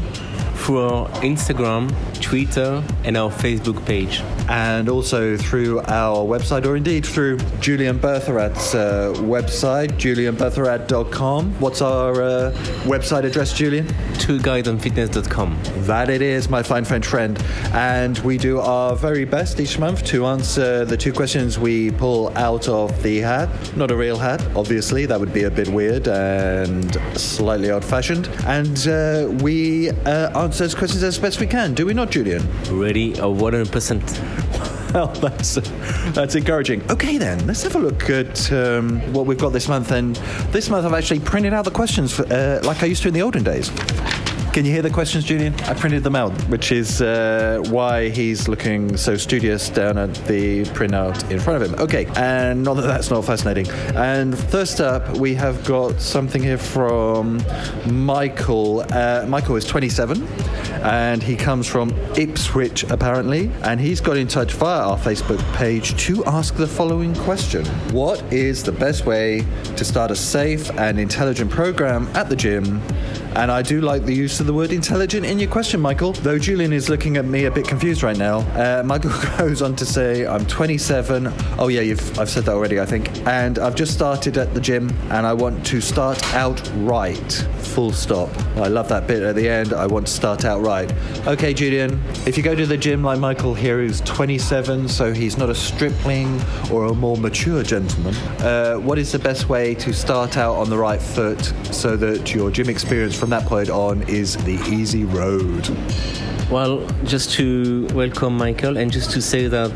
through 0.55 0.79
our 0.79 1.09
Instagram, 1.21 1.91
Twitter, 2.21 2.83
and 3.03 3.17
our 3.17 3.29
Facebook 3.29 3.85
page. 3.85 4.21
And 4.49 4.89
also 4.89 5.37
through 5.37 5.79
our 5.81 6.25
website, 6.25 6.65
or 6.65 6.75
indeed 6.75 7.05
through 7.05 7.37
Julian 7.59 7.97
Bertherat's 7.97 8.75
uh, 8.75 9.13
website, 9.17 9.91
julianbertherat.com. 9.93 11.59
What's 11.59 11.81
our 11.81 12.21
uh, 12.21 12.51
website 12.83 13.23
address, 13.23 13.53
Julian? 13.53 13.87
twoguysonfitness.com. 14.21 15.59
That 15.85 16.09
it 16.09 16.21
is, 16.21 16.49
my 16.49 16.63
fine 16.63 16.85
French 16.85 17.07
friend. 17.07 17.41
And 17.73 18.17
we 18.19 18.37
do 18.37 18.59
our 18.59 18.95
very 18.95 19.25
best 19.25 19.59
each 19.59 19.79
month 19.79 20.05
to 20.05 20.25
answer 20.25 20.85
the 20.85 20.97
two 20.97 21.11
questions 21.11 21.57
we 21.57 21.91
pull 21.91 22.35
out 22.37 22.67
of 22.67 23.01
the 23.03 23.19
hat. 23.19 23.49
Not 23.75 23.91
a 23.91 23.95
real 23.95 24.17
hat, 24.17 24.45
obviously, 24.55 25.05
that 25.07 25.19
would 25.19 25.33
be 25.33 25.43
a 25.43 25.51
bit 25.51 25.67
weird 25.67 26.07
and 26.07 26.93
slightly 27.19 27.71
old 27.71 27.83
fashioned. 27.83 28.27
And 28.45 28.87
uh, 28.87 29.29
we 29.43 29.89
uh, 29.89 30.31
answer 30.51 30.65
those 30.65 30.75
questions 30.75 31.01
as 31.01 31.17
best 31.17 31.39
we 31.39 31.47
can, 31.47 31.73
do 31.73 31.85
we 31.85 31.93
not, 31.93 32.11
Julian? 32.11 32.45
Ready, 32.69 33.13
a 33.13 33.21
100%. 33.21 34.77
Well, 34.91 35.07
that's 35.07 35.55
that's 36.11 36.35
encouraging. 36.35 36.83
Okay, 36.91 37.17
then 37.17 37.47
let's 37.47 37.63
have 37.63 37.75
a 37.75 37.79
look 37.79 38.09
at 38.09 38.51
um, 38.51 38.99
what 39.13 39.25
we've 39.25 39.37
got 39.37 39.53
this 39.53 39.69
month. 39.69 39.89
And 39.91 40.17
this 40.51 40.69
month, 40.69 40.85
I've 40.85 40.91
actually 40.91 41.21
printed 41.21 41.53
out 41.53 41.63
the 41.63 41.71
questions 41.71 42.13
for, 42.13 42.23
uh, 42.23 42.59
like 42.65 42.83
I 42.83 42.87
used 42.87 43.01
to 43.03 43.07
in 43.07 43.13
the 43.13 43.21
olden 43.21 43.41
days. 43.41 43.71
Can 44.53 44.65
you 44.65 44.73
hear 44.73 44.81
the 44.81 44.89
questions, 44.89 45.23
Julian? 45.23 45.55
I 45.61 45.73
printed 45.73 46.03
them 46.03 46.13
out, 46.13 46.33
which 46.49 46.73
is 46.73 47.01
uh, 47.01 47.63
why 47.69 48.09
he's 48.09 48.49
looking 48.49 48.97
so 48.97 49.15
studious 49.15 49.69
down 49.69 49.97
at 49.97 50.13
the 50.25 50.63
printout 50.65 51.31
in 51.31 51.39
front 51.39 51.63
of 51.63 51.71
him. 51.71 51.79
Okay, 51.79 52.05
and 52.17 52.61
not 52.61 52.73
that 52.73 52.81
that's 52.81 53.09
not 53.09 53.23
fascinating. 53.23 53.69
And 53.95 54.37
first 54.37 54.81
up, 54.81 55.15
we 55.15 55.35
have 55.35 55.63
got 55.63 56.01
something 56.01 56.43
here 56.43 56.57
from 56.57 57.41
Michael. 57.89 58.83
Uh, 58.91 59.25
Michael 59.25 59.55
is 59.55 59.63
27 59.63 60.27
and 60.81 61.21
he 61.21 61.35
comes 61.35 61.67
from 61.67 61.91
Ipswich 62.17 62.83
apparently, 62.85 63.51
and 63.63 63.79
he's 63.79 64.01
got 64.01 64.17
in 64.17 64.27
touch 64.27 64.53
via 64.53 64.81
our 64.81 64.97
Facebook 64.97 65.39
page 65.53 65.95
to 66.05 66.25
ask 66.25 66.55
the 66.55 66.67
following 66.67 67.15
question 67.15 67.65
What 67.93 68.21
is 68.33 68.63
the 68.63 68.71
best 68.71 69.05
way 69.05 69.45
to 69.77 69.85
start 69.85 70.11
a 70.11 70.15
safe 70.15 70.69
and 70.71 70.99
intelligent 70.99 71.51
program 71.51 72.09
at 72.15 72.29
the 72.29 72.35
gym? 72.35 72.81
And 73.35 73.49
I 73.49 73.61
do 73.61 73.79
like 73.79 74.03
the 74.03 74.13
use 74.13 74.40
the 74.43 74.53
word 74.53 74.71
intelligent 74.71 75.25
in 75.25 75.39
your 75.39 75.49
question, 75.49 75.79
Michael. 75.79 76.13
Though 76.13 76.39
Julian 76.39 76.73
is 76.73 76.89
looking 76.89 77.17
at 77.17 77.25
me 77.25 77.45
a 77.45 77.51
bit 77.51 77.67
confused 77.67 78.01
right 78.01 78.17
now. 78.17 78.39
Uh, 78.39 78.81
Michael 78.83 79.11
goes 79.37 79.61
on 79.61 79.75
to 79.75 79.85
say, 79.85 80.25
I'm 80.25 80.45
27. 80.45 81.31
Oh, 81.59 81.67
yeah, 81.67 81.81
I've 82.17 82.29
said 82.29 82.45
that 82.45 82.53
already, 82.53 82.79
I 82.79 82.85
think. 82.85 83.09
And 83.27 83.59
I've 83.59 83.75
just 83.75 83.93
started 83.93 84.37
at 84.37 84.53
the 84.53 84.61
gym 84.61 84.89
and 85.09 85.27
I 85.27 85.33
want 85.33 85.65
to 85.67 85.81
start 85.81 86.23
out 86.33 86.61
right. 86.77 87.47
Full 87.71 87.93
stop. 87.93 88.29
I 88.57 88.67
love 88.67 88.89
that 88.89 89.07
bit 89.07 89.23
at 89.23 89.35
the 89.35 89.47
end. 89.47 89.71
I 89.71 89.87
want 89.87 90.05
to 90.07 90.11
start 90.11 90.43
out 90.43 90.61
right. 90.61 90.91
Okay, 91.25 91.53
Julian, 91.53 92.01
if 92.25 92.35
you 92.35 92.43
go 92.43 92.53
to 92.53 92.65
the 92.65 92.75
gym 92.75 93.01
like 93.01 93.17
Michael 93.17 93.53
here, 93.53 93.77
who's 93.77 94.01
27, 94.01 94.89
so 94.89 95.13
he's 95.13 95.37
not 95.37 95.49
a 95.49 95.55
stripling 95.55 96.41
or 96.69 96.87
a 96.87 96.93
more 96.93 97.15
mature 97.15 97.63
gentleman, 97.63 98.13
uh, 98.41 98.75
what 98.75 98.97
is 98.97 99.13
the 99.13 99.19
best 99.19 99.47
way 99.47 99.73
to 99.75 99.93
start 99.93 100.35
out 100.35 100.55
on 100.55 100.69
the 100.69 100.77
right 100.77 101.01
foot 101.01 101.41
so 101.71 101.95
that 101.95 102.35
your 102.35 102.51
gym 102.51 102.67
experience 102.67 103.17
from 103.17 103.29
that 103.29 103.45
point 103.45 103.69
on 103.69 104.01
is 104.09 104.35
the 104.43 104.59
easy 104.69 105.05
road? 105.05 105.69
Well, 106.51 106.85
just 107.05 107.31
to 107.35 107.87
welcome 107.93 108.35
Michael 108.35 108.75
and 108.75 108.91
just 108.91 109.11
to 109.11 109.21
say 109.21 109.47
that 109.47 109.71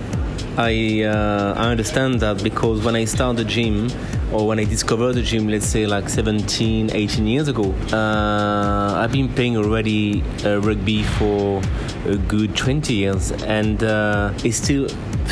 I 0.58 1.04
uh, 1.04 1.54
I 1.56 1.72
understand 1.72 2.20
that 2.20 2.44
because 2.44 2.84
when 2.84 2.96
I 2.96 3.06
start 3.06 3.38
the 3.38 3.46
gym 3.46 3.90
or 4.36 4.46
when 4.46 4.60
I 4.60 4.66
discovered 4.66 5.14
the 5.14 5.22
gym, 5.22 5.48
let's 5.48 5.66
say 5.66 5.86
like 5.86 6.10
17, 6.10 6.92
18 6.92 7.26
years 7.26 7.48
ago, 7.48 7.74
uh, 7.94 8.94
I've 8.98 9.12
been 9.12 9.30
playing 9.30 9.56
already 9.56 10.24
uh, 10.44 10.60
rugby 10.60 11.04
for 11.04 11.62
a 12.06 12.18
good 12.18 12.56
20 12.56 12.94
years, 12.94 13.32
and 13.32 13.82
uh, 13.82 14.34
it 14.44 14.52
still 14.52 14.90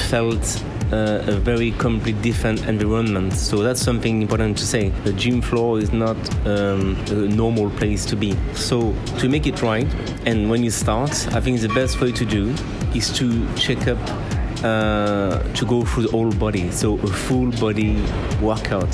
felt 0.09 0.63
uh, 0.93 1.21
a 1.27 1.33
very 1.33 1.71
completely 1.71 2.21
different 2.21 2.65
environment. 2.65 3.33
So 3.33 3.57
that's 3.57 3.81
something 3.81 4.21
important 4.21 4.57
to 4.59 4.65
say. 4.65 4.89
The 5.03 5.11
gym 5.11 5.41
floor 5.41 5.79
is 5.79 5.91
not 5.91 6.17
um, 6.47 6.95
a 7.07 7.27
normal 7.27 7.71
place 7.71 8.05
to 8.05 8.15
be. 8.15 8.37
So 8.53 8.95
to 9.17 9.27
make 9.27 9.47
it 9.47 9.61
right, 9.61 9.87
and 10.25 10.49
when 10.49 10.63
you 10.63 10.71
start, 10.71 11.11
I 11.35 11.41
think 11.41 11.59
the 11.59 11.73
best 11.73 11.99
way 11.99 12.13
to 12.13 12.25
do 12.25 12.55
is 12.95 13.11
to 13.17 13.53
check 13.55 13.85
up. 13.87 14.32
Uh, 14.63 15.43
to 15.55 15.65
go 15.65 15.83
through 15.83 16.03
the 16.03 16.11
whole 16.11 16.31
body, 16.31 16.71
so 16.71 16.93
a 16.93 17.07
full 17.07 17.51
body 17.59 18.01
workout 18.41 18.87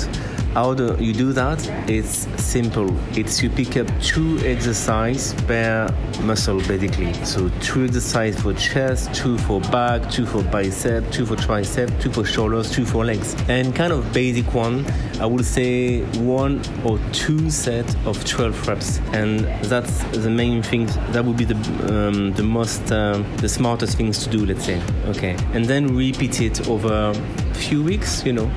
how 0.54 0.74
do 0.74 0.96
you 0.98 1.12
do 1.12 1.32
that? 1.32 1.64
It's 1.88 2.26
simple. 2.42 2.90
It's 3.16 3.42
you 3.42 3.50
pick 3.50 3.76
up 3.76 3.86
two 4.00 4.38
exercise 4.44 5.32
per 5.44 5.88
muscle 6.22 6.58
basically. 6.66 7.12
So 7.24 7.48
two 7.60 7.84
exercise 7.84 8.40
for 8.40 8.52
chest, 8.54 9.14
two 9.14 9.38
for 9.38 9.60
back, 9.60 10.10
two 10.10 10.26
for 10.26 10.42
bicep, 10.42 11.08
two 11.12 11.24
for 11.24 11.36
tricep, 11.36 12.00
two 12.00 12.10
for 12.10 12.24
shoulders, 12.24 12.70
two 12.70 12.84
for 12.84 13.04
legs. 13.04 13.36
And 13.48 13.74
kind 13.74 13.92
of 13.92 14.12
basic 14.12 14.52
one, 14.52 14.84
I 15.20 15.26
would 15.26 15.44
say 15.44 16.02
one 16.18 16.60
or 16.84 16.98
two 17.12 17.50
set 17.50 17.86
of 18.04 18.24
12 18.24 18.66
reps. 18.68 18.98
And 19.12 19.40
that's 19.64 20.02
the 20.16 20.30
main 20.30 20.62
thing. 20.62 20.86
That 21.12 21.24
would 21.24 21.36
be 21.36 21.44
the 21.44 21.56
um, 21.90 22.32
the 22.32 22.42
most 22.42 22.90
um, 22.90 23.24
the 23.36 23.48
smartest 23.48 23.96
things 23.96 24.18
to 24.24 24.30
do. 24.30 24.44
Let's 24.44 24.64
say. 24.64 24.82
Okay. 25.06 25.36
And 25.52 25.64
then 25.64 25.94
repeat 25.96 26.40
it 26.40 26.68
over 26.68 27.12
a 27.12 27.54
few 27.54 27.82
weeks. 27.84 28.24
You 28.26 28.32
know 28.32 28.50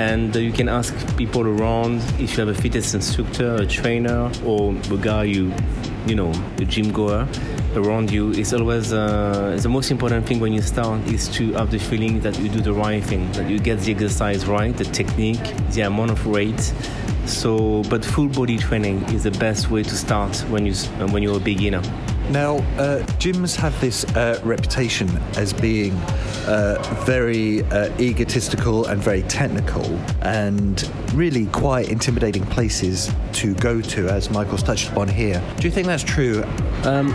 and 0.00 0.34
you 0.34 0.50
can 0.50 0.68
ask 0.68 0.94
people 1.18 1.42
around 1.42 2.00
if 2.18 2.32
you 2.32 2.46
have 2.46 2.48
a 2.48 2.54
fitness 2.54 2.94
instructor, 2.94 3.56
a 3.56 3.66
trainer, 3.66 4.32
or 4.46 4.74
a 4.90 4.96
guy 4.96 5.24
you, 5.24 5.52
you 6.06 6.14
know, 6.14 6.32
a 6.56 6.64
gym 6.64 6.90
goer 6.90 7.28
around 7.76 8.10
you. 8.10 8.32
It's 8.32 8.54
always 8.54 8.94
uh, 8.94 9.58
the 9.60 9.68
most 9.68 9.90
important 9.90 10.26
thing 10.26 10.40
when 10.40 10.54
you 10.54 10.62
start 10.62 11.06
is 11.08 11.28
to 11.36 11.52
have 11.52 11.70
the 11.70 11.78
feeling 11.78 12.20
that 12.20 12.38
you 12.38 12.48
do 12.48 12.62
the 12.62 12.72
right 12.72 13.04
thing, 13.04 13.30
that 13.32 13.50
you 13.50 13.58
get 13.58 13.80
the 13.80 13.92
exercise 13.92 14.46
right, 14.46 14.74
the 14.74 14.84
technique, 14.84 15.44
the 15.72 15.82
amount 15.82 16.12
of 16.12 16.26
weight. 16.26 16.72
So, 17.26 17.82
but 17.90 18.02
full 18.02 18.28
body 18.28 18.56
training 18.56 19.02
is 19.10 19.24
the 19.24 19.32
best 19.32 19.70
way 19.70 19.82
to 19.82 19.94
start 19.94 20.34
when 20.48 20.64
you 20.64 20.74
when 21.12 21.22
you're 21.22 21.36
a 21.36 21.46
beginner. 21.52 21.82
Now, 22.30 22.58
uh, 22.78 23.02
gyms 23.18 23.56
have 23.56 23.78
this 23.80 24.04
uh, 24.14 24.40
reputation 24.44 25.08
as 25.36 25.52
being 25.52 25.92
uh, 26.46 26.80
very 27.04 27.64
uh, 27.64 27.90
egotistical 27.98 28.86
and 28.86 29.02
very 29.02 29.22
technical, 29.22 29.84
and 30.22 30.88
really 31.12 31.46
quite 31.46 31.88
intimidating 31.88 32.46
places 32.46 33.10
to 33.32 33.54
go 33.54 33.80
to, 33.80 34.08
as 34.08 34.30
Michael's 34.30 34.62
touched 34.62 34.90
upon 34.90 35.08
here. 35.08 35.42
Do 35.58 35.64
you 35.66 35.72
think 35.72 35.88
that's 35.88 36.04
true? 36.04 36.44
Um, 36.84 37.08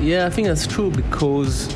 yeah, 0.00 0.26
I 0.26 0.30
think 0.30 0.48
that's 0.48 0.66
true 0.66 0.90
because 0.90 1.72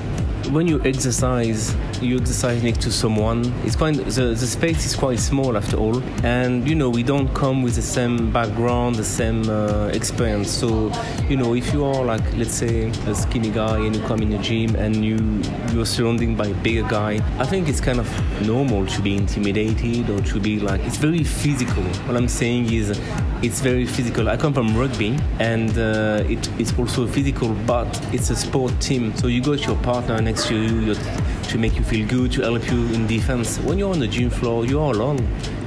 when 0.50 0.66
you 0.66 0.82
exercise, 0.82 1.76
you 2.00 2.18
exercise 2.18 2.62
next 2.62 2.82
to 2.82 2.92
someone. 2.92 3.44
It's 3.64 3.76
quite 3.76 3.96
the, 3.96 4.34
the 4.34 4.36
space 4.36 4.86
is 4.86 4.96
quite 4.96 5.18
small 5.18 5.56
after 5.56 5.76
all, 5.76 6.02
and 6.24 6.68
you 6.68 6.74
know 6.74 6.88
we 6.90 7.02
don't 7.02 7.32
come 7.34 7.62
with 7.62 7.74
the 7.74 7.82
same 7.82 8.32
background, 8.32 8.96
the 8.96 9.04
same 9.04 9.48
uh, 9.48 9.90
experience. 9.92 10.50
So 10.50 10.92
you 11.28 11.36
know 11.36 11.54
if 11.54 11.72
you 11.72 11.84
are 11.84 12.04
like 12.04 12.22
let's 12.36 12.54
say 12.54 12.88
a 13.06 13.14
skinny 13.14 13.50
guy 13.50 13.78
and 13.78 13.94
you 13.94 14.02
come 14.02 14.22
in 14.22 14.30
the 14.30 14.38
gym 14.38 14.74
and 14.76 15.04
you 15.04 15.42
you're 15.72 15.86
surrounded 15.86 16.36
by 16.36 16.46
a 16.46 16.54
bigger 16.54 16.86
guy, 16.88 17.20
I 17.38 17.46
think 17.46 17.68
it's 17.68 17.80
kind 17.80 18.00
of 18.00 18.46
normal 18.46 18.86
to 18.86 19.02
be 19.02 19.16
intimidated 19.16 20.10
or 20.10 20.20
to 20.20 20.40
be 20.40 20.58
like 20.60 20.80
it's 20.82 20.96
very 20.96 21.24
physical. 21.24 21.82
What 22.06 22.16
I'm 22.16 22.28
saying 22.28 22.72
is 22.72 22.98
it's 23.42 23.60
very 23.60 23.86
physical. 23.86 24.28
I 24.28 24.36
come 24.36 24.52
from 24.52 24.76
rugby 24.76 25.18
and 25.38 25.70
uh, 25.78 26.24
it, 26.28 26.48
it's 26.58 26.76
also 26.78 27.06
physical, 27.06 27.54
but 27.66 27.88
it's 28.12 28.30
a 28.30 28.36
sport 28.36 28.78
team. 28.80 29.16
So 29.16 29.28
you 29.28 29.42
got 29.42 29.66
your 29.66 29.76
partner 29.76 30.20
next 30.20 30.48
to 30.48 30.56
you 30.56 30.94
to 30.94 31.58
make 31.58 31.76
you 31.76 31.82
feel 31.90 32.06
good, 32.06 32.30
to 32.30 32.42
help 32.42 32.70
you 32.70 32.86
in 32.94 33.04
defense. 33.08 33.58
When 33.58 33.76
you're 33.76 33.90
on 33.90 33.98
the 33.98 34.06
gym 34.06 34.30
floor, 34.30 34.64
you 34.64 34.78
are 34.78 34.92
alone. 34.92 35.18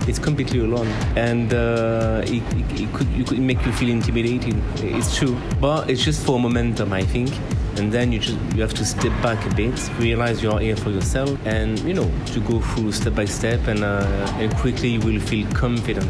It's 0.08 0.20
completely 0.20 0.60
alone, 0.60 0.88
and 1.18 1.54
uh, 1.54 2.22
it, 2.24 2.44
it, 2.56 2.82
it, 2.82 2.94
could, 2.94 3.28
could 3.28 3.40
make 3.40 3.66
you 3.66 3.74
feel 3.74 3.90
intimidated. 3.90 4.56
It's 4.78 5.18
true, 5.18 5.38
but 5.60 5.90
it's 5.90 6.02
just 6.02 6.26
for 6.26 6.40
momentum, 6.40 6.94
I 6.94 7.04
think. 7.04 7.30
And 7.76 7.92
then 7.92 8.14
you 8.14 8.20
just 8.20 8.38
you 8.56 8.62
have 8.62 8.74
to 8.76 8.86
step 8.86 9.12
back 9.22 9.46
a 9.52 9.54
bit, 9.54 9.78
realize 10.00 10.42
you 10.42 10.52
are 10.52 10.60
here 10.60 10.78
for 10.78 10.92
yourself, 10.92 11.38
and 11.46 11.78
you 11.80 11.94
know 11.94 12.10
to 12.28 12.40
go 12.40 12.62
through 12.62 12.94
step 12.94 13.16
by 13.16 13.26
step, 13.26 13.68
and 13.68 13.84
uh, 13.84 14.40
and 14.40 14.56
quickly 14.56 14.90
you 14.90 15.02
will 15.02 15.20
feel 15.20 15.50
confident. 15.52 16.10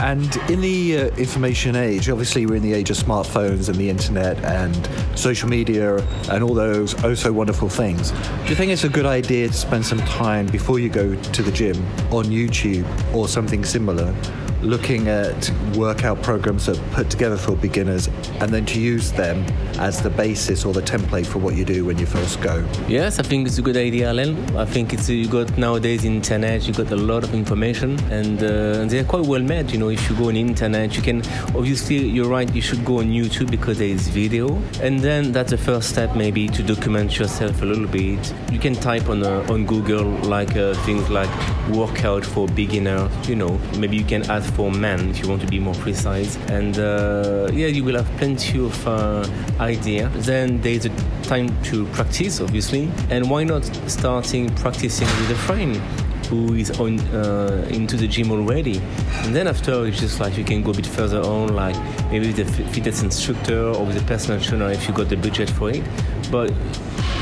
And 0.00 0.34
in 0.50 0.62
the 0.62 0.96
uh, 0.96 1.06
information 1.16 1.76
age, 1.76 2.08
obviously 2.08 2.46
we're 2.46 2.56
in 2.56 2.62
the 2.62 2.72
age 2.72 2.90
of 2.90 2.96
smartphones 2.96 3.68
and 3.68 3.76
the 3.76 3.90
internet 3.90 4.42
and 4.44 4.88
social 5.14 5.48
media 5.48 5.96
and 6.30 6.42
all 6.42 6.54
those 6.54 6.94
oh 7.04 7.14
so 7.14 7.32
wonderful 7.32 7.68
things. 7.68 8.10
Do 8.10 8.48
you 8.48 8.54
think 8.54 8.72
it's 8.72 8.84
a 8.84 8.88
good 8.88 9.04
idea 9.04 9.48
to 9.48 9.52
spend 9.52 9.84
some 9.84 9.98
time 10.00 10.46
before 10.46 10.78
you 10.78 10.88
go 10.88 11.14
to 11.14 11.42
the 11.42 11.52
gym 11.52 11.76
on 12.10 12.24
YouTube 12.24 12.86
or 13.14 13.28
something 13.28 13.62
similar, 13.62 14.14
looking 14.62 15.08
at 15.08 15.50
workout 15.74 16.22
programs 16.22 16.66
that 16.66 16.78
are 16.78 16.90
put 16.94 17.10
together 17.10 17.36
for 17.36 17.56
beginners 17.56 18.08
and 18.40 18.50
then 18.50 18.66
to 18.66 18.80
use 18.80 19.12
them 19.12 19.44
as 19.78 20.02
the 20.02 20.10
basis 20.10 20.64
or 20.64 20.72
the 20.72 20.82
template 20.82 21.26
for 21.26 21.38
what 21.38 21.54
you 21.54 21.64
do 21.64 21.84
when 21.84 21.98
you 21.98 22.06
first 22.06 22.40
go. 22.40 22.66
Yes, 22.88 23.18
I 23.18 23.22
think 23.22 23.46
it's 23.46 23.58
a 23.58 23.62
good 23.62 23.76
idea, 23.76 24.08
Alan. 24.08 24.36
I 24.56 24.64
think 24.64 24.92
it's 24.92 25.08
you 25.08 25.28
got 25.28 25.56
nowadays 25.56 26.04
internet, 26.04 26.66
you 26.66 26.74
got 26.74 26.90
a 26.92 26.96
lot 26.96 27.24
of 27.24 27.34
information, 27.34 27.98
and 28.10 28.42
uh, 28.42 28.84
they're 28.86 29.04
quite 29.04 29.26
well 29.26 29.42
made. 29.42 29.70
You 29.70 29.78
know, 29.78 29.88
if 29.88 30.08
you 30.08 30.16
go 30.16 30.28
on 30.28 30.36
internet, 30.36 30.96
you 30.96 31.02
can 31.02 31.22
obviously 31.56 31.96
you're 31.96 32.28
right. 32.28 32.52
You 32.54 32.62
should 32.62 32.84
go 32.84 32.98
on 32.98 33.06
YouTube 33.06 33.50
because 33.50 33.78
there 33.78 33.88
is 33.88 34.08
video, 34.08 34.56
and 34.82 35.00
then 35.00 35.32
that's 35.32 35.50
the 35.50 35.58
first 35.58 35.88
step 35.88 36.14
maybe 36.16 36.48
to 36.48 36.62
document 36.62 37.18
yourself 37.18 37.62
a 37.62 37.64
little 37.64 37.86
bit. 37.86 38.34
You 38.52 38.58
can 38.58 38.74
type 38.74 39.08
on 39.08 39.22
uh, 39.22 39.46
on 39.48 39.66
Google 39.66 40.04
like 40.28 40.56
uh, 40.56 40.74
things 40.84 41.08
like 41.08 41.30
workout 41.70 42.24
for 42.24 42.46
beginner. 42.48 43.08
You 43.24 43.36
know, 43.36 43.58
maybe 43.78 43.96
you 43.96 44.04
can 44.04 44.28
add 44.30 44.49
for 44.54 44.70
men 44.70 45.10
if 45.10 45.22
you 45.22 45.28
want 45.28 45.40
to 45.42 45.46
be 45.46 45.58
more 45.58 45.74
precise, 45.74 46.36
and 46.48 46.78
uh, 46.78 47.48
yeah, 47.52 47.66
you 47.66 47.84
will 47.84 47.96
have 47.96 48.08
plenty 48.18 48.58
of 48.58 48.86
uh, 48.86 49.26
idea. 49.60 50.08
Then 50.14 50.60
there's 50.60 50.86
a 50.86 50.90
time 51.22 51.48
to 51.64 51.86
practice, 51.86 52.40
obviously, 52.40 52.90
and 53.10 53.30
why 53.30 53.44
not 53.44 53.64
starting 53.86 54.54
practicing 54.56 55.06
with 55.06 55.30
a 55.30 55.40
friend 55.46 55.76
who 56.28 56.54
is 56.54 56.70
on 56.78 57.00
uh, 57.12 57.66
into 57.70 57.96
the 57.96 58.06
gym 58.06 58.30
already, 58.30 58.80
and 59.24 59.34
then 59.34 59.48
after 59.48 59.86
it's 59.86 59.98
just 59.98 60.20
like 60.20 60.38
you 60.38 60.44
can 60.44 60.62
go 60.62 60.70
a 60.70 60.74
bit 60.74 60.86
further 60.86 61.20
on, 61.20 61.54
like 61.54 61.76
maybe 62.10 62.28
with 62.28 62.38
a 62.38 62.44
fitness 62.72 63.02
instructor 63.02 63.64
or 63.64 63.84
with 63.84 63.96
a 64.00 64.06
personal 64.06 64.40
trainer 64.40 64.70
if 64.70 64.86
you 64.86 64.94
got 64.94 65.08
the 65.08 65.16
budget 65.16 65.50
for 65.50 65.70
it. 65.70 65.82
But 66.30 66.52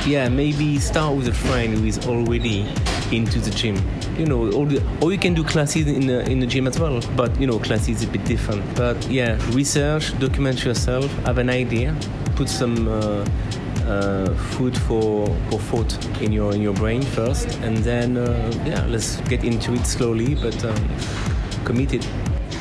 yeah, 0.06 0.28
maybe 0.28 0.78
start 0.78 1.16
with 1.16 1.28
a 1.28 1.32
friend 1.32 1.78
who 1.78 1.86
is 1.86 2.06
already 2.06 2.66
into 3.10 3.38
the 3.40 3.50
gym. 3.50 3.76
You 4.18 4.26
know, 4.26 4.52
or, 4.52 4.66
the, 4.66 4.82
or 5.00 5.12
you 5.12 5.18
can 5.18 5.32
do 5.32 5.44
classes 5.44 5.86
in 5.86 6.06
the, 6.06 6.28
in 6.28 6.40
the 6.40 6.46
gym 6.46 6.66
as 6.66 6.78
well. 6.78 7.00
But 7.16 7.38
you 7.40 7.46
know, 7.46 7.58
classes 7.58 8.02
is 8.02 8.04
a 8.04 8.08
bit 8.08 8.24
different. 8.24 8.64
But 8.74 9.08
yeah, 9.08 9.38
research, 9.52 10.18
document 10.18 10.64
yourself, 10.64 11.10
have 11.24 11.38
an 11.38 11.48
idea, 11.48 11.94
put 12.34 12.48
some 12.48 12.88
uh, 12.88 13.24
uh, 13.86 14.34
food 14.34 14.76
for, 14.76 15.26
for 15.50 15.58
thought 15.58 16.20
in 16.20 16.32
your 16.32 16.52
in 16.52 16.60
your 16.60 16.74
brain 16.74 17.02
first, 17.02 17.48
and 17.60 17.78
then 17.78 18.16
uh, 18.16 18.52
yeah, 18.66 18.84
let's 18.86 19.20
get 19.28 19.44
into 19.44 19.72
it 19.72 19.86
slowly, 19.86 20.34
but 20.34 20.64
um, 20.64 20.88
committed. 21.64 22.04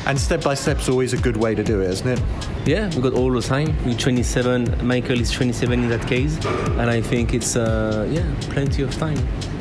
And 0.06 0.18
step 0.18 0.42
by 0.42 0.54
step 0.54 0.78
is 0.78 0.88
always 0.88 1.12
a 1.12 1.18
good 1.18 1.36
way 1.36 1.54
to 1.54 1.62
do 1.62 1.82
it, 1.82 1.90
isn't 1.90 2.08
it? 2.08 2.22
Yeah, 2.66 2.88
we 2.94 3.02
got 3.02 3.12
all 3.12 3.30
the 3.30 3.42
time. 3.42 3.76
We're 3.84 3.94
27. 3.94 4.86
Michael 4.86 5.20
is 5.20 5.30
27 5.30 5.82
in 5.82 5.88
that 5.90 6.06
case, 6.06 6.36
and 6.78 6.90
I 6.90 7.00
think 7.02 7.34
it's 7.34 7.56
uh, 7.56 8.08
yeah, 8.10 8.24
plenty 8.50 8.82
of 8.82 8.94
time. 8.94 9.18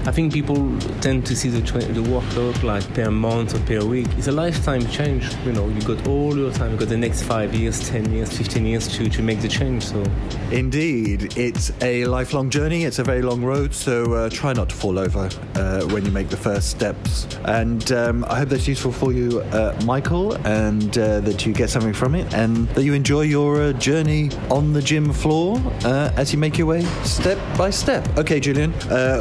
I 0.08 0.12
think 0.12 0.32
people 0.32 0.56
tend 1.02 1.26
to 1.26 1.36
see 1.36 1.50
the, 1.50 1.60
the 1.60 2.02
workout 2.02 2.64
like 2.64 2.94
per 2.94 3.12
month 3.12 3.54
or 3.54 3.60
per 3.66 3.86
week. 3.86 4.08
It's 4.18 4.28
a 4.28 4.32
lifetime 4.32 4.88
change. 4.88 5.28
You 5.46 5.52
know, 5.52 5.68
you 5.68 5.82
got 5.82 6.08
all 6.08 6.34
your 6.38 6.50
time. 6.50 6.72
You 6.72 6.78
got 6.78 6.88
the 6.88 6.98
next 6.98 7.24
five 7.24 7.54
years, 7.54 7.90
ten 7.90 8.10
years, 8.14 8.32
fifteen 8.32 8.66
years 8.66 8.88
to, 8.96 9.10
to 9.10 9.22
make 9.22 9.42
the 9.42 9.50
change. 9.50 9.84
So, 9.84 10.02
indeed, 10.50 11.38
it's 11.38 11.74
a 11.82 12.06
lifelong 12.06 12.50
journey. 12.50 12.86
It's 12.86 13.00
a 13.00 13.04
very 13.04 13.22
long 13.22 13.44
road. 13.44 13.74
So 13.74 14.14
uh, 14.14 14.30
try 14.30 14.54
not 14.54 14.70
to 14.70 14.76
fall 14.76 14.98
over 14.98 15.30
uh, 15.56 15.82
when 15.88 16.06
you 16.06 16.12
make 16.12 16.30
the 16.30 16.38
first 16.38 16.70
steps. 16.70 17.28
And 17.44 17.92
um, 17.92 18.24
I 18.30 18.40
hope 18.40 18.48
that's 18.48 18.68
useful 18.68 18.94
for 18.94 19.12
you, 19.12 19.42
uh, 19.42 19.78
Michael, 19.84 20.36
and 20.48 20.98
uh, 20.98 21.20
that 21.20 21.46
you 21.46 21.52
get 21.52 21.70
something 21.70 21.94
from 21.94 22.16
it, 22.16 22.34
and 22.34 22.70
that 22.70 22.84
you 22.84 22.94
enjoy 22.94 23.24
your 23.24 23.62
uh, 23.62 23.74
journey 23.74 24.30
on 24.50 24.72
the 24.72 24.82
gym 24.82 25.12
floor 25.12 25.62
uh, 25.84 26.14
as 26.16 26.32
you 26.32 26.40
make 26.40 26.58
your 26.58 26.68
way 26.68 26.86
step 27.04 27.38
by 27.58 27.70
step. 27.70 28.08
Okay, 28.18 28.40
Julian, 28.40 28.72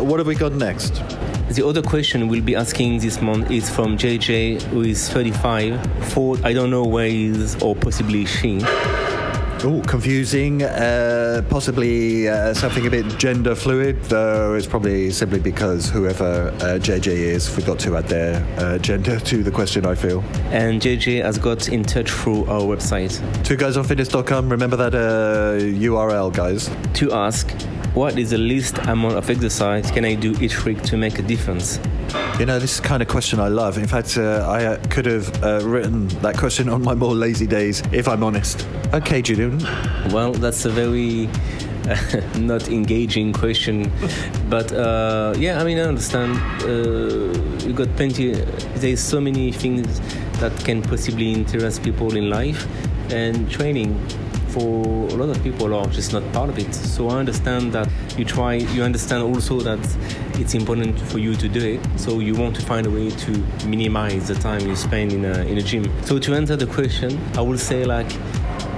what 0.06 0.20
have 0.20 0.28
we 0.28 0.36
got 0.36 0.52
next? 0.52 0.75
Next? 0.76 1.02
The 1.54 1.66
other 1.66 1.82
question 1.82 2.28
we'll 2.28 2.42
be 2.42 2.54
asking 2.54 2.98
this 2.98 3.20
month 3.20 3.50
is 3.50 3.70
from 3.70 3.96
JJ, 3.96 4.62
who 4.62 4.82
is 4.82 5.08
35. 5.08 6.12
For 6.12 6.36
I 6.44 6.52
don't 6.52 6.70
know 6.70 6.84
where 6.84 7.08
he 7.08 7.26
is, 7.26 7.60
or 7.62 7.74
possibly 7.74 8.26
she. 8.26 8.60
Oh, 9.64 9.82
confusing. 9.86 10.62
Uh, 10.62 11.42
possibly 11.48 12.28
uh, 12.28 12.52
something 12.52 12.86
a 12.86 12.90
bit 12.90 13.06
gender 13.18 13.54
fluid, 13.54 14.00
though 14.04 14.54
it's 14.54 14.66
probably 14.66 15.10
simply 15.10 15.40
because 15.40 15.88
whoever 15.88 16.48
uh, 16.60 16.78
JJ 16.78 17.06
is 17.06 17.48
forgot 17.48 17.78
to 17.80 17.96
add 17.96 18.06
their 18.06 18.44
uh, 18.58 18.78
gender 18.78 19.18
to 19.30 19.42
the 19.42 19.50
question, 19.50 19.86
I 19.86 19.94
feel. 19.94 20.22
And 20.50 20.80
JJ 20.80 21.22
has 21.24 21.38
got 21.38 21.68
in 21.68 21.84
touch 21.84 22.10
through 22.10 22.44
our 22.44 22.62
website. 22.62 23.16
Two 23.44 23.56
guys 23.56 23.76
on 23.76 23.84
fitness.com. 23.84 24.50
Remember 24.50 24.76
that 24.76 24.92
URL, 24.92 26.26
uh, 26.26 26.30
guys. 26.30 26.70
To 26.94 27.12
ask 27.12 27.50
what 27.96 28.18
is 28.18 28.28
the 28.28 28.38
least 28.38 28.76
amount 28.88 29.16
of 29.16 29.30
exercise 29.30 29.90
can 29.90 30.04
I 30.04 30.14
do 30.14 30.34
each 30.38 30.66
week 30.66 30.82
to 30.82 30.98
make 30.98 31.18
a 31.18 31.22
difference? 31.22 31.80
You 32.38 32.44
know, 32.44 32.58
this 32.58 32.72
is 32.74 32.80
the 32.82 32.86
kind 32.86 33.00
of 33.00 33.08
question 33.08 33.40
I 33.40 33.48
love. 33.48 33.78
In 33.78 33.86
fact, 33.86 34.18
uh, 34.18 34.44
I 34.46 34.66
uh, 34.66 34.84
could 34.90 35.06
have 35.06 35.42
uh, 35.42 35.60
written 35.64 36.08
that 36.20 36.36
question 36.36 36.68
on 36.68 36.82
my 36.82 36.94
more 36.94 37.14
lazy 37.14 37.46
days, 37.46 37.82
if 37.92 38.06
I'm 38.06 38.22
honest. 38.22 38.66
Okay, 38.92 39.22
Julian. 39.22 39.60
Well, 40.12 40.32
that's 40.32 40.66
a 40.66 40.70
very 40.70 41.30
not 42.38 42.68
engaging 42.68 43.32
question, 43.32 43.90
but 44.50 44.70
uh, 44.72 45.32
yeah, 45.38 45.58
I 45.58 45.64
mean, 45.64 45.78
I 45.78 45.84
understand. 45.84 46.36
Uh, 46.64 47.66
you 47.66 47.72
got 47.72 47.88
plenty. 47.96 48.32
There's 48.74 49.00
so 49.00 49.22
many 49.22 49.52
things 49.52 50.00
that 50.40 50.52
can 50.66 50.82
possibly 50.82 51.32
interest 51.32 51.82
people 51.82 52.14
in 52.14 52.28
life, 52.28 52.68
and 53.10 53.50
training 53.50 53.98
for 54.56 55.06
a 55.10 55.16
lot 55.16 55.28
of 55.28 55.42
people 55.42 55.74
are 55.74 55.86
just 55.88 56.14
not 56.14 56.22
part 56.32 56.48
of 56.48 56.58
it. 56.58 56.74
So 56.74 57.10
I 57.10 57.18
understand 57.18 57.72
that 57.72 57.90
you 58.16 58.24
try, 58.24 58.54
you 58.54 58.82
understand 58.82 59.22
also 59.22 59.60
that 59.60 59.78
it's 60.40 60.54
important 60.54 60.98
for 60.98 61.18
you 61.18 61.34
to 61.36 61.46
do 61.46 61.74
it. 61.74 62.00
So 62.00 62.20
you 62.20 62.34
want 62.34 62.56
to 62.56 62.62
find 62.62 62.86
a 62.86 62.90
way 62.90 63.10
to 63.10 63.30
minimize 63.66 64.28
the 64.28 64.34
time 64.34 64.66
you 64.66 64.74
spend 64.74 65.12
in 65.12 65.26
a, 65.26 65.40
in 65.44 65.58
a 65.58 65.62
gym. 65.62 65.92
So 66.06 66.18
to 66.18 66.34
answer 66.34 66.56
the 66.56 66.66
question, 66.66 67.20
I 67.36 67.42
will 67.42 67.58
say 67.58 67.84
like 67.84 68.10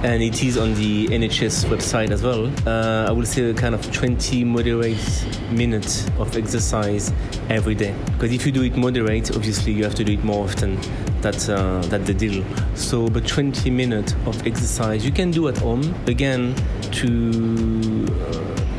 and 0.03 0.23
it 0.23 0.43
is 0.43 0.57
on 0.57 0.75
the 0.75 1.07
NHS 1.07 1.65
website 1.65 2.11
as 2.11 2.23
well. 2.23 2.51
Uh, 2.65 3.07
I 3.09 3.11
will 3.11 3.25
say 3.25 3.49
a 3.49 3.53
kind 3.53 3.75
of 3.75 3.91
20 3.91 4.43
moderate 4.45 5.25
minutes 5.51 6.07
of 6.17 6.35
exercise 6.37 7.11
every 7.49 7.75
day. 7.75 7.93
Because 8.13 8.33
if 8.33 8.45
you 8.45 8.51
do 8.51 8.63
it 8.63 8.75
moderate, 8.77 9.35
obviously 9.35 9.73
you 9.73 9.83
have 9.83 9.95
to 9.95 10.03
do 10.03 10.13
it 10.13 10.23
more 10.23 10.45
often. 10.45 10.77
That's 11.21 11.49
uh, 11.49 11.81
that's 11.87 12.07
the 12.07 12.13
deal. 12.13 12.45
So, 12.75 13.07
but 13.07 13.27
20 13.27 13.69
minutes 13.69 14.15
of 14.25 14.45
exercise 14.47 15.05
you 15.05 15.11
can 15.11 15.31
do 15.31 15.47
at 15.47 15.57
home. 15.57 15.93
Again, 16.07 16.55
to 16.91 18.05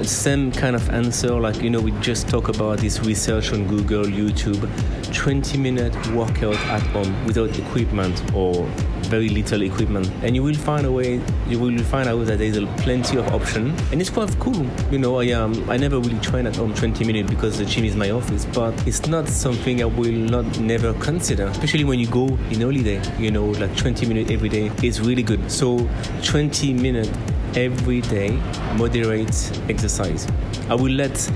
uh, 0.01 0.05
same 0.05 0.51
kind 0.51 0.75
of 0.75 0.89
answer 0.91 1.39
like 1.39 1.63
you 1.63 1.69
know 1.69 1.81
we 1.81 1.93
just 2.01 2.29
talk 2.29 2.49
about 2.49 2.79
this 2.79 3.01
research 3.01 3.53
on 3.53 3.67
Google, 3.67 4.05
YouTube. 4.05 4.69
20 5.13 5.59
minute 5.59 5.95
workout 6.13 6.55
at 6.69 6.83
home 6.93 7.27
without 7.27 7.59
equipment 7.59 8.23
or 8.35 8.69
very 9.11 9.29
little 9.29 9.63
equipment. 9.63 10.11
And 10.23 10.35
you 10.37 10.43
will 10.43 10.55
find 10.55 10.87
a 10.87 10.93
way 10.93 11.21
you 11.49 11.59
will 11.59 11.79
find 11.85 12.09
out 12.09 12.25
that 12.27 12.39
there's 12.39 12.59
plenty 12.83 13.19
of 13.19 13.27
option. 13.29 13.75
And 13.93 14.01
it's 14.01 14.11
quite 14.11 14.39
cool. 14.39 14.67
You 14.91 14.99
know 14.99 15.21
i 15.21 15.31
um 15.33 15.53
i 15.69 15.77
never 15.77 15.99
really 15.99 16.19
train 16.21 16.47
at 16.47 16.57
home 16.57 16.75
20 16.75 17.05
minutes 17.05 17.29
because 17.29 17.59
the 17.59 17.65
gym 17.65 17.85
is 17.85 17.97
my 17.97 18.11
office 18.11 18.45
but 18.47 18.75
it's 18.87 19.07
not 19.07 19.29
something 19.29 19.83
i 19.83 19.85
will 19.85 20.13
not 20.13 20.59
never 20.59 20.93
consider 20.95 21.47
especially 21.47 21.85
when 21.85 21.99
you 21.99 22.07
go 22.07 22.27
in 22.51 22.61
holiday 22.61 23.01
you 23.19 23.31
know 23.31 23.47
like 23.47 23.75
20 23.77 24.07
minutes 24.07 24.31
every 24.31 24.49
day 24.49 24.71
is 24.83 25.01
really 25.01 25.23
good. 25.23 25.51
So 25.51 25.89
20 26.25 26.75
minutes 26.75 27.11
every 27.57 28.01
day 28.03 28.31
moderate 28.77 29.35
exercise. 29.69 30.27
I 30.69 30.75
will 30.75 30.93
let 30.93 31.31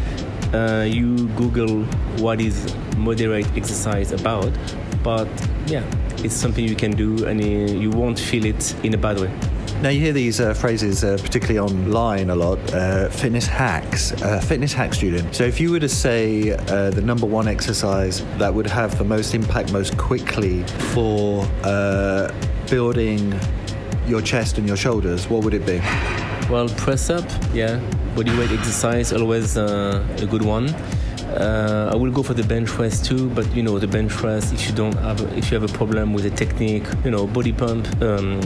uh, 0.53 0.87
you 0.89 1.29
google 1.31 1.83
what 2.23 2.41
is 2.41 2.75
moderate 2.97 3.47
exercise 3.57 4.13
about 4.13 4.53
but 5.03 5.29
yeah 5.67 5.83
it's 6.23 6.35
something 6.35 6.65
you 6.65 6.77
can 6.77 6.93
do 6.93 7.27
and 7.27 7.43
you 7.43 7.91
won't 7.91 8.19
feel 8.19 8.45
it 8.45 8.75
in 8.85 8.95
a 8.95 8.99
bad 8.99 9.21
way. 9.21 9.31
Now 9.83 9.91
you 9.91 10.01
hear 10.01 10.13
these 10.13 10.41
uh, 10.41 10.55
phrases, 10.55 11.05
uh, 11.05 11.19
particularly 11.21 11.59
online, 11.59 12.31
a 12.31 12.35
lot. 12.35 12.59
Uh, 12.73 13.11
fitness 13.11 13.47
hacks, 13.47 14.13
uh, 14.23 14.41
fitness 14.41 14.73
hacks, 14.73 14.99
Julian. 14.99 15.31
So 15.33 15.45
if 15.45 15.61
you 15.61 15.71
were 15.73 15.81
to 15.81 15.89
say 15.89 16.53
uh, 16.53 16.91
the 16.91 17.03
number 17.03 17.27
one 17.27 17.49
exercise 17.49 18.25
that 18.39 18.55
would 18.55 18.67
have 18.67 18.97
the 18.97 19.05
most 19.05 19.35
impact 19.35 19.73
most 19.73 19.99
quickly 19.99 20.63
for 20.95 21.47
uh, 21.65 22.33
building 22.71 23.39
your 24.07 24.23
chest 24.23 24.57
and 24.57 24.67
your 24.67 24.77
shoulders, 24.77 25.29
what 25.29 25.45
would 25.45 25.55
it 25.55 25.67
be? 25.67 25.81
Well, 26.49 26.69
press 26.69 27.11
up, 27.11 27.29
yeah. 27.53 27.79
Body 28.15 28.35
weight 28.39 28.53
exercise, 28.53 29.13
always 29.13 29.57
a 29.57 30.27
good 30.31 30.43
one. 30.43 30.69
Uh, 31.35 31.91
I 31.93 31.97
will 31.97 32.13
go 32.13 32.23
for 32.23 32.35
the 32.35 32.45
bench 32.45 32.69
press 32.69 33.01
too, 33.01 33.29
but 33.31 33.47
you 33.57 33.63
know 33.63 33.79
the 33.79 33.89
bench 33.89 34.13
press. 34.13 34.53
If 34.53 34.69
you 34.69 34.75
don't 34.75 34.97
have, 34.99 35.21
if 35.37 35.51
you 35.51 35.59
have 35.59 35.69
a 35.69 35.75
problem 35.77 36.15
with 36.15 36.25
the 36.25 36.31
technique, 36.31 36.87
you 37.05 37.11
know 37.11 37.27
body 37.27 37.53
pump, 37.53 37.87
um, 38.03 38.41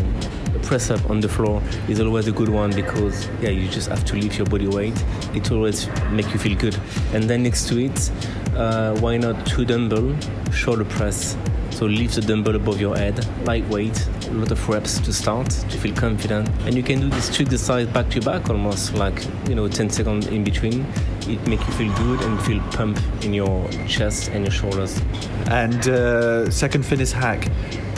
press 0.62 0.90
up 0.90 1.10
on 1.10 1.20
the 1.20 1.28
floor 1.28 1.62
is 1.88 2.00
always 2.00 2.28
a 2.28 2.32
good 2.32 2.48
one 2.48 2.70
because 2.72 3.28
yeah, 3.40 3.50
you 3.50 3.68
just 3.68 3.88
have 3.88 4.04
to 4.06 4.16
lift 4.16 4.38
your 4.38 4.46
body 4.46 4.66
weight. 4.66 4.94
It 5.34 5.50
always 5.52 5.86
make 6.10 6.32
you 6.32 6.38
feel 6.38 6.56
good. 6.58 6.76
And 7.12 7.24
then 7.24 7.42
next 7.42 7.68
to 7.68 7.78
it, 7.78 8.10
uh, 8.56 8.96
why 9.00 9.18
not 9.18 9.46
two 9.46 9.64
dumbbell 9.64 10.16
shoulder 10.50 10.84
press? 10.84 11.36
So 11.70 11.86
lift 11.86 12.16
the 12.16 12.22
dumbbell 12.22 12.56
above 12.56 12.80
your 12.80 12.96
head, 12.96 13.24
lightweight, 13.46 14.08
a 14.26 14.32
lot 14.32 14.50
of 14.50 14.68
reps 14.68 14.98
to 15.00 15.12
start 15.12 15.48
to 15.48 15.78
feel 15.78 15.94
confident. 15.94 16.48
And 16.66 16.74
you 16.74 16.82
can 16.82 17.00
do 17.00 17.08
this 17.08 17.34
trick 17.34 17.48
exercise 17.48 17.86
back 17.86 18.10
to 18.10 18.20
back 18.20 18.50
almost 18.50 18.94
like, 18.94 19.24
you 19.48 19.54
know, 19.54 19.68
10 19.68 19.90
seconds 19.90 20.26
in 20.26 20.42
between. 20.42 20.86
It 21.26 21.46
make 21.46 21.60
you 21.60 21.72
feel 21.74 21.94
good 21.96 22.20
and 22.20 22.40
feel 22.42 22.60
pump 22.70 22.98
in 23.24 23.34
your 23.34 23.68
chest 23.86 24.30
and 24.30 24.44
your 24.44 24.52
shoulders. 24.52 25.00
And 25.46 25.88
uh, 25.88 26.50
second 26.50 26.84
fitness 26.84 27.12
hack 27.12 27.48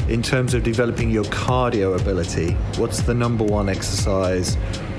in 0.09 0.23
terms 0.23 0.55
of 0.55 0.63
developing 0.63 1.11
your 1.11 1.25
cardio 1.25 2.01
ability, 2.01 2.53
what's 2.77 3.03
the 3.03 3.15
number 3.15 3.45
one 3.45 3.69
exercise 3.69 4.57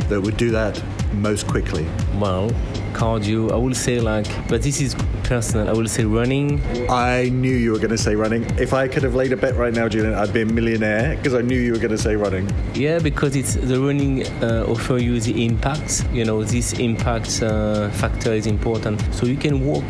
that 0.07 0.21
would 0.21 0.37
do 0.37 0.51
that 0.51 0.81
most 1.13 1.47
quickly? 1.47 1.85
Well, 2.15 2.49
cardio, 2.93 3.51
I 3.51 3.55
will 3.55 3.75
say 3.75 3.99
like, 3.99 4.27
but 4.47 4.61
this 4.61 4.79
is 4.79 4.95
personal. 5.31 5.69
I 5.69 5.71
will 5.71 5.87
say 5.87 6.03
running. 6.03 6.59
I 6.89 7.29
knew 7.29 7.55
you 7.55 7.71
were 7.71 7.77
going 7.77 7.97
to 7.99 8.03
say 8.07 8.15
running. 8.15 8.43
If 8.59 8.73
I 8.73 8.89
could 8.89 9.03
have 9.03 9.15
laid 9.15 9.31
a 9.31 9.37
bet 9.37 9.55
right 9.55 9.73
now, 9.73 9.87
Julian, 9.87 10.13
I'd 10.13 10.33
be 10.33 10.41
a 10.41 10.45
millionaire 10.45 11.15
because 11.15 11.33
I 11.33 11.41
knew 11.41 11.57
you 11.57 11.71
were 11.71 11.83
going 11.85 11.97
to 11.99 12.03
say 12.07 12.17
running. 12.17 12.45
Yeah, 12.75 12.99
because 12.99 13.37
it's 13.37 13.53
the 13.55 13.79
running 13.79 14.27
uh, 14.43 14.65
offer 14.67 14.97
you 14.97 15.21
the 15.21 15.45
impact. 15.45 16.05
You 16.11 16.25
know, 16.25 16.43
this 16.43 16.73
impact 16.73 17.41
uh, 17.41 17.89
factor 17.91 18.33
is 18.33 18.45
important. 18.45 18.99
So 19.15 19.25
you 19.25 19.37
can 19.37 19.65
walk 19.65 19.89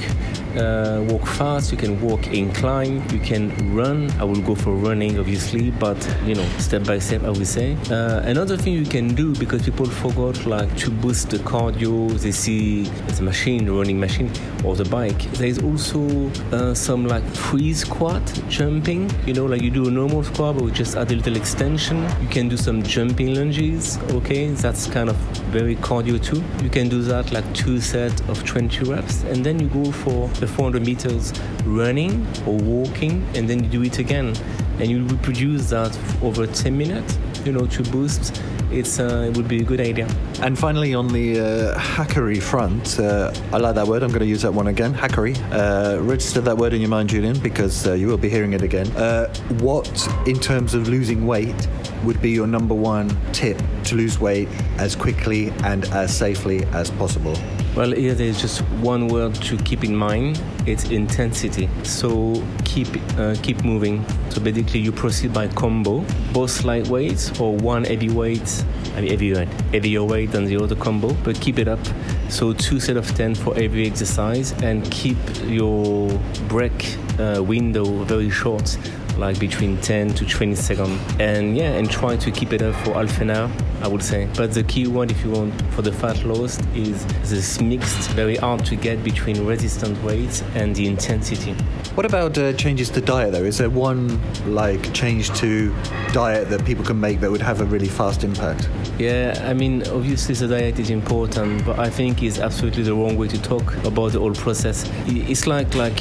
uh, 0.56 1.04
walk 1.10 1.26
fast, 1.26 1.72
you 1.72 1.78
can 1.78 2.00
walk 2.02 2.28
incline, 2.28 3.02
you 3.12 3.20
can 3.20 3.52
run. 3.74 4.12
I 4.20 4.24
will 4.24 4.42
go 4.42 4.56
for 4.56 4.74
running, 4.74 5.20
obviously, 5.20 5.72
but 5.72 5.98
you 6.26 6.36
know, 6.36 6.48
step 6.58 6.84
by 6.84 7.00
step, 7.00 7.24
I 7.24 7.30
will 7.30 7.46
say. 7.46 7.78
Uh, 7.90 8.22
another 8.26 8.58
thing 8.58 8.74
you 8.74 8.86
can 8.86 9.16
do 9.16 9.34
because 9.36 9.64
people 9.64 9.86
forgot 9.86 10.46
like 10.46 10.76
to 10.78 10.92
boost 10.92 11.30
the 11.30 11.38
cardio, 11.38 12.10
they 12.20 12.32
see 12.32 12.84
the 12.84 13.24
machine, 13.24 13.66
the 13.66 13.72
running 13.72 14.00
machine, 14.00 14.32
or 14.64 14.76
the 14.76 14.86
bike. 14.86 15.22
There 15.34 15.48
is 15.48 15.60
also 15.60 16.30
uh, 16.52 16.74
some 16.74 17.08
like 17.08 17.24
free 17.24 17.74
squat 17.74 18.22
jumping. 18.50 19.10
You 19.26 19.34
know, 19.34 19.46
like 19.46 19.62
you 19.62 19.72
do 19.72 19.88
a 19.88 19.92
normal 19.92 20.24
squat, 20.24 20.56
but 20.56 20.64
we 20.64 20.72
just 20.72 20.96
add 20.96 21.12
a 21.12 21.16
little 21.16 21.36
extension. 21.36 22.04
You 22.22 22.28
can 22.30 22.50
do 22.50 22.58
some 22.58 22.84
jumping 22.84 23.34
lunges. 23.34 23.98
Okay, 24.12 24.50
that's 24.50 24.88
kind 24.88 25.10
of 25.10 25.16
very 25.52 25.76
cardio 25.78 26.22
too. 26.24 26.44
You 26.64 26.70
can 26.70 26.90
do 26.90 27.02
that 27.04 27.32
like 27.32 27.46
two 27.54 27.80
sets 27.80 28.22
of 28.30 28.44
20 28.46 28.86
reps, 28.86 29.24
and 29.24 29.44
then 29.44 29.60
you 29.60 29.68
go 29.68 29.92
for 29.92 30.28
the 30.40 30.48
400 30.48 30.86
meters 30.86 31.34
running 31.66 32.28
or 32.46 32.58
walking, 32.58 33.26
and 33.34 33.50
then 33.50 33.64
you 33.64 33.70
do 33.70 33.84
it 33.84 34.00
again, 34.00 34.36
and 34.80 34.92
you 34.92 35.04
reproduce 35.06 35.70
that 35.70 35.98
over 36.22 36.46
10 36.46 36.78
minutes. 36.78 37.18
You 37.46 37.54
know, 37.54 37.66
to 37.66 37.84
boost 37.84 38.40
it's 38.72 39.00
uh, 39.00 39.30
it 39.30 39.38
would 39.38 39.48
be 39.48 39.62
a 39.62 39.64
good 39.64 39.80
idea. 39.80 40.08
And 40.42 40.58
finally, 40.58 40.94
on 40.94 41.08
the 41.08 41.40
uh, 41.40 41.80
hackery 41.80 42.42
front, 42.42 43.00
uh, 43.00 43.34
I 43.52 43.58
like 43.58 43.76
that 43.76 43.88
word. 43.88 44.04
I'm 44.04 44.10
going 44.10 44.22
to 44.22 44.26
use 44.26 44.42
that 44.42 44.54
one 44.54 44.68
again. 44.68 44.94
Hackery. 44.94 45.38
Uh, 45.52 46.02
register 46.02 46.42
that 46.42 46.58
word 46.58 46.74
in 46.74 46.82
your 46.82 46.90
mind, 46.90 47.10
Julian, 47.10 47.38
because 47.40 47.88
uh, 47.88 47.94
you 47.94 48.08
will 48.08 48.18
be 48.18 48.30
hearing 48.30 48.54
it 48.54 48.62
again. 48.62 48.88
Uh, 48.92 49.34
what, 49.60 50.08
in 50.28 50.40
terms 50.40 50.74
of 50.74 50.88
losing 50.88 51.28
weight, 51.28 51.68
would 52.04 52.22
be 52.22 52.32
your 52.32 52.48
number 52.48 52.74
one 52.74 53.16
tip 53.32 53.62
to 53.86 53.96
lose 53.96 54.20
weight 54.20 54.48
as 54.78 54.96
quickly 54.96 55.52
and 55.64 55.86
as 55.86 56.16
safely 56.16 56.64
as 56.74 56.90
possible? 56.92 57.36
Well, 57.74 57.94
here 57.94 58.14
there's 58.14 58.42
just 58.42 58.60
one 58.84 59.08
word 59.08 59.34
to 59.36 59.58
keep 59.60 59.86
in 59.86 59.96
mind. 59.96 60.42
It's 60.68 60.90
intensity. 60.90 61.70
So 61.84 62.44
keep 62.66 62.90
uh, 63.18 63.36
keep 63.42 63.64
moving. 63.64 64.06
So 64.30 64.42
basically, 64.42 64.82
you 64.82 64.92
proceed 64.92 65.34
by 65.34 65.48
combo, 65.48 66.04
both 66.34 66.66
light 66.66 66.90
weights 66.90 67.40
or 67.40 67.56
one 67.56 67.86
heavy 67.86 68.10
weight. 68.10 68.66
I 68.98 69.00
mean 69.00 69.12
heavy 69.12 69.34
weight, 69.34 69.48
heavier 69.72 70.04
weight 70.04 70.32
than 70.34 70.44
the 70.44 70.58
other 70.58 70.76
combo, 70.76 71.14
but 71.24 71.40
keep 71.40 71.60
it 71.60 71.70
up. 71.70 71.80
So 72.28 72.52
two 72.52 72.82
set 72.82 72.98
of 72.98 73.08
ten 73.16 73.36
for 73.36 73.58
every 73.58 73.88
exercise, 73.88 74.52
and 74.62 74.84
keep 74.92 75.18
your 75.46 76.10
break 76.50 76.98
uh, 77.20 77.42
window 77.42 77.86
very 78.04 78.30
short 78.30 78.78
like 79.22 79.40
between 79.40 79.80
10 79.80 80.10
to 80.16 80.26
20 80.26 80.56
seconds. 80.56 81.00
And 81.20 81.56
yeah 81.56 81.72
and 81.72 81.90
try 81.90 82.18
to 82.18 82.32
keep 82.32 82.52
it 82.52 82.62
up 82.62 82.76
for 82.84 82.94
half 82.94 83.22
an 83.22 83.30
hour 83.30 83.50
i 83.82 83.88
would 83.88 84.04
say. 84.04 84.28
But 84.36 84.54
the 84.54 84.64
key 84.64 84.88
one 84.88 85.10
if 85.10 85.24
you 85.24 85.32
want 85.32 85.54
for 85.74 85.82
the 85.82 85.92
fat 85.92 86.24
loss 86.26 86.60
is 86.76 87.06
this 87.30 87.62
mixed 87.62 88.10
very 88.12 88.36
hard 88.36 88.66
to 88.66 88.76
get 88.76 89.04
between 89.04 89.46
resistant 89.46 90.02
weights 90.04 90.44
and 90.56 90.76
the 90.76 90.88
intensity. 90.88 91.54
What 91.96 92.06
about 92.06 92.38
uh, 92.38 92.54
changes 92.54 92.90
to 92.92 93.02
diet 93.02 93.32
though? 93.32 93.44
Is 93.44 93.58
there 93.58 93.70
one 93.70 94.20
like 94.46 94.94
change 94.94 95.32
to 95.40 95.74
diet 96.14 96.50
that 96.50 96.66
people 96.66 96.84
can 96.84 97.00
make 97.00 97.20
that 97.22 97.32
would 97.32 97.42
have 97.42 97.62
a 97.62 97.66
really 97.66 97.88
fast 97.88 98.24
impact? 98.24 98.70
Yeah 99.00 99.42
i 99.46 99.54
mean 99.54 99.88
obviously 99.88 100.36
the 100.36 100.48
diet 100.48 100.78
is 100.80 100.90
important 100.90 101.66
but 101.66 101.80
i 101.80 101.90
think 101.90 102.22
it's 102.24 102.40
absolutely 102.40 102.84
the 102.84 102.94
wrong 102.94 103.18
way 103.18 103.28
to 103.28 103.42
talk 103.42 103.74
about 103.86 104.12
the 104.12 104.20
whole 104.20 104.34
process. 104.34 104.90
It's 105.08 105.48
like 105.48 105.74
like 105.76 106.00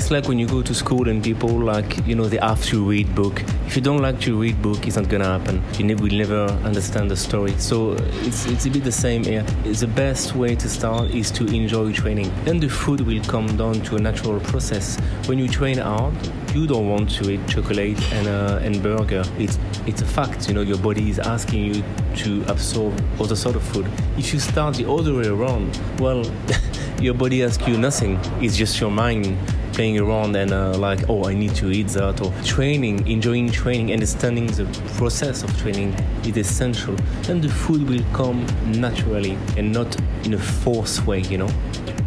it's 0.00 0.10
like 0.10 0.26
when 0.28 0.38
you 0.38 0.46
go 0.46 0.62
to 0.62 0.74
school 0.74 1.10
and 1.10 1.22
people 1.22 1.50
like 1.50 2.06
you 2.06 2.14
know 2.14 2.24
they 2.26 2.38
have 2.38 2.64
to 2.64 2.82
read 2.82 3.14
book. 3.14 3.42
If 3.66 3.76
you 3.76 3.82
don't 3.82 4.00
like 4.00 4.18
to 4.20 4.40
read 4.40 4.62
book 4.62 4.86
it's 4.86 4.96
not 4.96 5.10
gonna 5.10 5.26
happen. 5.38 5.62
You 5.78 5.84
ne- 5.84 5.94
will 5.94 6.16
never 6.16 6.46
understand 6.64 7.10
the 7.10 7.16
story. 7.16 7.52
So 7.58 7.92
it's, 8.22 8.46
it's 8.46 8.64
a 8.64 8.70
bit 8.70 8.82
the 8.82 8.92
same 8.92 9.22
here. 9.24 9.42
The 9.64 9.86
best 9.86 10.34
way 10.34 10.56
to 10.56 10.68
start 10.70 11.10
is 11.10 11.30
to 11.32 11.44
enjoy 11.48 11.92
training. 11.92 12.32
Then 12.46 12.60
the 12.60 12.68
food 12.70 13.02
will 13.02 13.22
come 13.24 13.58
down 13.58 13.74
to 13.82 13.96
a 13.96 14.00
natural 14.00 14.40
process. 14.40 14.96
When 15.26 15.38
you 15.38 15.48
train 15.48 15.76
hard 15.76 16.14
you 16.54 16.66
don't 16.66 16.88
want 16.88 17.10
to 17.10 17.30
eat 17.30 17.46
chocolate 17.46 18.00
and, 18.12 18.26
uh, 18.26 18.58
and 18.62 18.82
burger. 18.82 19.22
It's 19.38 19.58
it's 19.86 20.00
a 20.00 20.06
fact 20.06 20.48
you 20.48 20.54
know 20.54 20.62
your 20.62 20.78
body 20.78 21.10
is 21.10 21.18
asking 21.18 21.62
you 21.62 21.84
to 22.24 22.42
absorb 22.48 22.94
other 23.20 23.36
sort 23.36 23.54
of 23.54 23.62
food. 23.62 23.86
If 24.16 24.32
you 24.32 24.40
start 24.40 24.76
the 24.76 24.90
other 24.90 25.14
way 25.14 25.28
around 25.28 25.78
well 26.00 26.24
your 27.00 27.14
body 27.14 27.42
asks 27.42 27.66
you 27.66 27.78
nothing. 27.78 28.18
It's 28.40 28.56
just 28.56 28.80
your 28.80 28.90
mind 28.90 29.36
playing 29.72 29.98
around 29.98 30.34
and 30.36 30.52
uh, 30.52 30.76
like 30.76 31.08
oh 31.08 31.24
i 31.24 31.32
need 31.32 31.54
to 31.54 31.70
eat 31.70 31.86
that 31.86 32.20
or 32.20 32.32
training 32.42 33.06
enjoying 33.06 33.48
training 33.48 33.92
understanding 33.92 34.44
the 34.48 34.64
process 34.96 35.44
of 35.44 35.58
training 35.58 35.92
is 36.24 36.36
essential. 36.36 36.94
Then 37.22 37.40
the 37.40 37.48
food 37.48 37.88
will 37.88 38.04
come 38.12 38.44
naturally 38.66 39.38
and 39.56 39.72
not 39.72 39.96
in 40.24 40.34
a 40.34 40.38
forced 40.38 41.06
way 41.06 41.20
you 41.20 41.38
know? 41.38 41.48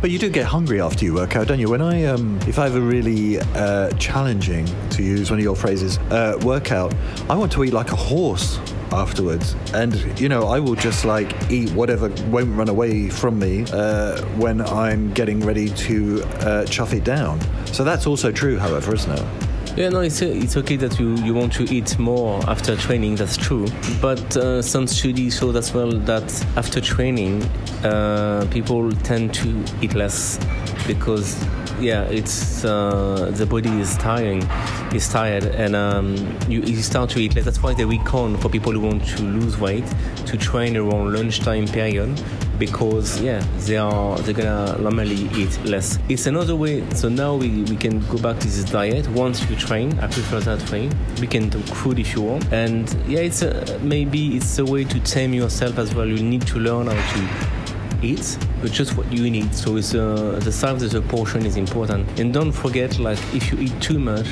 But 0.01 0.11
you 0.11 0.19
do 0.19 0.29
get 0.29 0.45
hungry 0.45 0.81
after 0.81 1.05
you 1.05 1.13
work 1.13 1.37
out, 1.37 1.47
don't 1.47 1.59
you? 1.59 1.69
When 1.69 1.81
I, 1.81 2.03
um, 2.03 2.37
if 2.45 2.59
I 2.59 2.65
have 2.65 2.75
a 2.75 2.81
really 2.81 3.39
uh, 3.39 3.89
challenging, 3.91 4.67
to 4.89 5.01
use 5.01 5.31
one 5.31 5.39
of 5.39 5.43
your 5.45 5.55
phrases, 5.55 5.97
uh, 6.11 6.37
workout, 6.43 6.93
I 7.29 7.35
want 7.35 7.53
to 7.53 7.63
eat 7.63 7.71
like 7.71 7.93
a 7.93 7.95
horse 7.95 8.59
afterwards. 8.93 9.55
And, 9.73 9.95
you 10.19 10.29
know, 10.29 10.47
I 10.47 10.59
will 10.59 10.75
just 10.75 11.05
like 11.05 11.51
eat 11.51 11.71
whatever 11.71 12.09
won't 12.29 12.55
run 12.55 12.69
away 12.69 13.09
from 13.09 13.39
me 13.39 13.65
uh, 13.71 14.21
when 14.37 14.61
I'm 14.61 15.11
getting 15.13 15.39
ready 15.41 15.69
to 15.69 16.23
uh, 16.23 16.65
chuff 16.65 16.93
it 16.93 17.03
down. 17.03 17.39
So 17.67 17.83
that's 17.83 18.07
also 18.07 18.31
true, 18.31 18.57
however, 18.57 18.93
isn't 18.93 19.11
it? 19.11 19.25
Yeah, 19.75 19.89
no, 19.89 20.01
it's, 20.01 20.21
it's 20.21 20.55
okay 20.57 20.75
that 20.75 20.99
you, 20.99 21.15
you 21.15 21.33
want 21.33 21.51
to 21.53 21.63
eat 21.63 21.97
more 21.97 22.39
after 22.47 22.75
training, 22.75 23.15
that's 23.15 23.35
true. 23.35 23.65
But 23.99 24.37
uh, 24.37 24.61
some 24.61 24.85
studies 24.85 25.39
show 25.39 25.49
as 25.57 25.73
well 25.73 25.91
that 25.91 26.45
after 26.55 26.79
training, 26.79 27.41
uh, 27.83 28.47
people 28.51 28.91
tend 28.91 29.33
to 29.33 29.65
eat 29.81 29.95
less 29.95 30.39
because, 30.85 31.43
yeah, 31.79 32.03
it's 32.03 32.63
uh, 32.65 33.31
the 33.33 33.45
body 33.45 33.69
is 33.79 33.97
tiring, 33.97 34.43
is 34.93 35.07
tired, 35.09 35.45
and 35.45 35.75
um, 35.75 36.15
you, 36.47 36.61
you 36.61 36.81
start 36.81 37.09
to 37.11 37.19
eat 37.19 37.35
less. 37.35 37.45
That's 37.45 37.61
why 37.61 37.73
they 37.73 37.85
recommend 37.85 38.41
for 38.41 38.49
people 38.49 38.71
who 38.71 38.81
want 38.81 39.05
to 39.07 39.23
lose 39.23 39.57
weight 39.57 39.85
to 40.25 40.37
train 40.37 40.77
around 40.77 41.13
lunchtime 41.13 41.67
period 41.67 42.21
because 42.59 43.19
yeah 43.19 43.43
they 43.65 43.77
are 43.77 44.17
they're 44.19 44.33
gonna 44.33 44.77
normally 44.79 45.27
eat 45.35 45.57
less. 45.65 45.99
It's 46.09 46.27
another 46.27 46.55
way 46.55 46.87
so 46.91 47.09
now 47.09 47.35
we, 47.35 47.63
we 47.63 47.75
can 47.75 47.99
go 48.07 48.17
back 48.17 48.39
to 48.39 48.47
this 48.47 48.63
diet. 48.63 49.07
Once 49.09 49.47
you 49.49 49.55
train 49.55 49.97
i 49.99 50.07
prefer 50.07 50.39
that 50.41 50.71
way. 50.71 50.89
We 51.19 51.27
can 51.27 51.49
talk 51.49 51.63
food 51.63 51.99
if 51.99 52.15
you 52.15 52.21
want. 52.21 52.51
And 52.53 52.93
yeah 53.07 53.19
it's 53.19 53.41
a, 53.41 53.79
maybe 53.79 54.37
it's 54.37 54.59
a 54.59 54.65
way 54.65 54.83
to 54.85 54.99
tame 55.01 55.33
yourself 55.33 55.77
as 55.77 55.93
well. 55.95 56.07
You 56.07 56.23
need 56.23 56.45
to 56.47 56.59
learn 56.59 56.87
how 56.87 56.93
to 56.93 57.62
eat 58.03 58.37
but 58.61 58.71
just 58.71 58.97
what 58.97 59.11
you 59.11 59.29
need. 59.29 59.53
So 59.55 59.77
it's 59.77 59.95
uh, 59.95 60.39
the 60.43 60.51
size 60.51 60.83
of 60.83 60.91
the 60.91 61.01
portion 61.01 61.45
is 61.45 61.55
important. 61.57 62.19
And 62.19 62.33
don't 62.33 62.51
forget 62.51 62.99
like 62.99 63.19
if 63.33 63.51
you 63.51 63.59
eat 63.59 63.79
too 63.81 63.99
much 63.99 64.27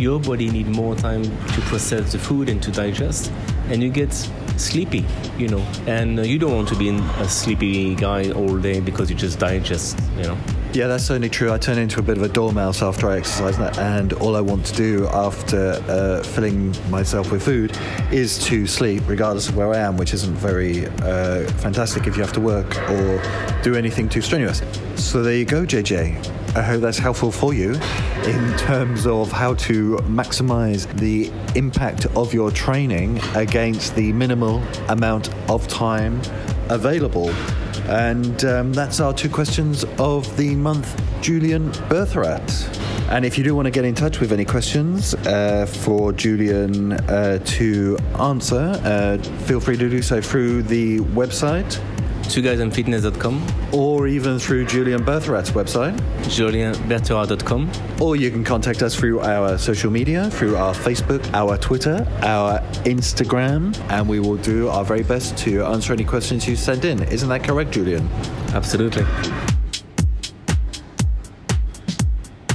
your 0.00 0.18
body 0.18 0.50
need 0.50 0.66
more 0.66 0.94
time 0.96 1.22
to 1.22 1.60
process 1.68 2.12
the 2.12 2.18
food 2.18 2.48
and 2.48 2.62
to 2.62 2.70
digest 2.70 3.30
and 3.68 3.82
you 3.82 3.90
get 3.90 4.12
sleepy, 4.56 5.04
you 5.38 5.48
know, 5.48 5.64
and 5.86 6.18
uh, 6.18 6.22
you 6.22 6.38
don't 6.38 6.54
want 6.54 6.68
to 6.68 6.76
be 6.76 6.88
a 6.88 7.28
sleepy 7.28 7.94
guy 7.94 8.30
all 8.32 8.56
day 8.58 8.80
because 8.80 9.10
you 9.10 9.16
just 9.16 9.38
digest, 9.38 9.98
you 10.16 10.24
know. 10.24 10.38
Yeah, 10.72 10.86
that's 10.86 11.02
certainly 11.02 11.28
true. 11.28 11.52
I 11.52 11.58
turn 11.58 11.78
into 11.78 11.98
a 11.98 12.02
bit 12.02 12.16
of 12.16 12.22
a 12.22 12.28
dormouse 12.28 12.80
after 12.80 13.10
I 13.10 13.16
exercise, 13.18 13.58
and 13.76 14.12
all 14.14 14.36
I 14.36 14.40
want 14.40 14.64
to 14.66 14.76
do 14.76 15.08
after 15.08 15.82
uh, 15.88 16.22
filling 16.22 16.72
myself 16.90 17.32
with 17.32 17.42
food 17.42 17.76
is 18.12 18.38
to 18.44 18.68
sleep, 18.68 19.02
regardless 19.08 19.48
of 19.48 19.56
where 19.56 19.74
I 19.74 19.78
am, 19.78 19.96
which 19.96 20.14
isn't 20.14 20.36
very 20.36 20.86
uh, 20.86 21.50
fantastic 21.58 22.06
if 22.06 22.16
you 22.16 22.22
have 22.22 22.32
to 22.34 22.40
work 22.40 22.76
or 22.88 23.20
do 23.64 23.74
anything 23.74 24.08
too 24.08 24.22
strenuous. 24.22 24.62
So 24.94 25.24
there 25.24 25.34
you 25.34 25.44
go, 25.44 25.66
JJ. 25.66 26.54
I 26.54 26.62
hope 26.62 26.82
that's 26.82 26.98
helpful 26.98 27.32
for 27.32 27.52
you 27.52 27.72
in 28.24 28.56
terms 28.56 29.06
of 29.06 29.32
how 29.32 29.54
to 29.54 29.96
maximize 30.06 30.86
the 30.98 31.32
impact 31.58 32.06
of 32.16 32.32
your 32.32 32.52
training 32.52 33.20
against 33.34 33.96
the 33.96 34.12
minimal 34.12 34.62
amount 34.88 35.34
of 35.50 35.66
time 35.66 36.20
available. 36.68 37.32
And 37.88 38.44
um, 38.44 38.72
that's 38.72 39.00
our 39.00 39.12
two 39.12 39.28
questions 39.28 39.84
of 39.98 40.36
the 40.36 40.54
month, 40.54 41.00
Julian 41.20 41.70
Bertherat. 41.88 42.78
And 43.10 43.24
if 43.24 43.36
you 43.36 43.44
do 43.44 43.54
want 43.54 43.66
to 43.66 43.70
get 43.70 43.84
in 43.84 43.94
touch 43.94 44.20
with 44.20 44.32
any 44.32 44.44
questions 44.44 45.14
uh, 45.14 45.66
for 45.66 46.12
Julian 46.12 46.92
uh, 46.92 47.40
to 47.44 47.98
answer, 48.18 48.80
uh, 48.84 49.18
feel 49.46 49.60
free 49.60 49.76
to 49.76 49.90
do 49.90 50.02
so 50.02 50.20
through 50.20 50.62
the 50.62 51.00
website 51.00 51.80
twoguysonfitness.com, 52.30 53.46
or 53.72 54.06
even 54.06 54.38
through 54.38 54.64
Julian 54.66 55.04
Bertherat's 55.04 55.50
website. 55.50 55.96
julianbertherat.com. 56.22 57.70
Or 58.00 58.16
you 58.16 58.30
can 58.30 58.44
contact 58.44 58.82
us 58.82 58.94
through 58.94 59.20
our 59.20 59.58
social 59.58 59.90
media, 59.90 60.30
through 60.30 60.56
our 60.56 60.74
Facebook, 60.74 61.22
our 61.34 61.58
Twitter, 61.58 62.06
our 62.22 62.60
Instagram, 62.84 63.76
and 63.90 64.08
we 64.08 64.20
will 64.20 64.36
do 64.36 64.68
our 64.68 64.84
very 64.84 65.02
best 65.02 65.36
to 65.38 65.64
answer 65.64 65.92
any 65.92 66.04
questions 66.04 66.46
you 66.46 66.56
send 66.56 66.84
in. 66.84 67.02
Isn't 67.04 67.28
that 67.28 67.44
correct, 67.44 67.72
Julian? 67.72 68.08
Absolutely. 68.54 69.04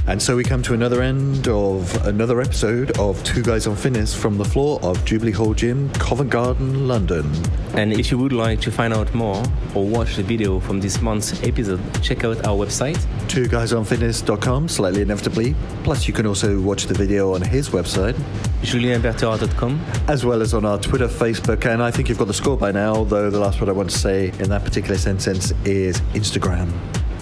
And 0.07 0.21
so 0.21 0.35
we 0.35 0.43
come 0.43 0.61
to 0.63 0.75
another 0.75 1.01
end 1.01 1.47
of 1.47 2.05
another 2.05 2.39
episode 2.39 2.95
of 2.99 3.23
Two 3.23 3.41
Guys 3.41 3.65
on 3.65 3.75
Fitness 3.75 4.13
from 4.13 4.37
the 4.37 4.45
floor 4.45 4.79
of 4.83 5.03
Jubilee 5.03 5.31
Hall 5.31 5.55
Gym, 5.55 5.89
Covent 5.93 6.29
Garden, 6.29 6.87
London. 6.87 7.27
And 7.73 7.91
if 7.91 8.11
you 8.11 8.19
would 8.19 8.31
like 8.31 8.61
to 8.61 8.71
find 8.71 8.93
out 8.93 9.11
more 9.15 9.43
or 9.73 9.83
watch 9.83 10.15
the 10.15 10.21
video 10.21 10.59
from 10.59 10.79
this 10.79 11.01
month's 11.01 11.41
episode, 11.41 11.81
check 12.03 12.23
out 12.23 12.45
our 12.45 12.55
website. 12.55 13.03
Two 13.27 13.45
guysonfitness.com, 13.45 14.67
slightly 14.69 15.01
inevitably. 15.01 15.55
Plus, 15.83 16.07
you 16.07 16.13
can 16.13 16.27
also 16.27 16.61
watch 16.61 16.85
the 16.85 16.93
video 16.93 17.33
on 17.33 17.41
his 17.41 17.69
website, 17.69 18.13
julianbertherat.com. 18.61 19.83
as 20.07 20.23
well 20.23 20.43
as 20.43 20.53
on 20.53 20.65
our 20.65 20.77
Twitter, 20.77 21.07
Facebook, 21.07 21.65
and 21.65 21.81
I 21.81 21.89
think 21.89 22.09
you've 22.09 22.19
got 22.19 22.27
the 22.27 22.33
score 22.33 22.57
by 22.57 22.71
now, 22.71 23.03
though 23.05 23.31
the 23.31 23.39
last 23.39 23.59
word 23.59 23.69
I 23.69 23.73
want 23.73 23.89
to 23.89 23.97
say 23.97 24.27
in 24.37 24.49
that 24.49 24.63
particular 24.63 24.99
sentence 24.99 25.51
is 25.65 25.99
Instagram. 26.13 26.71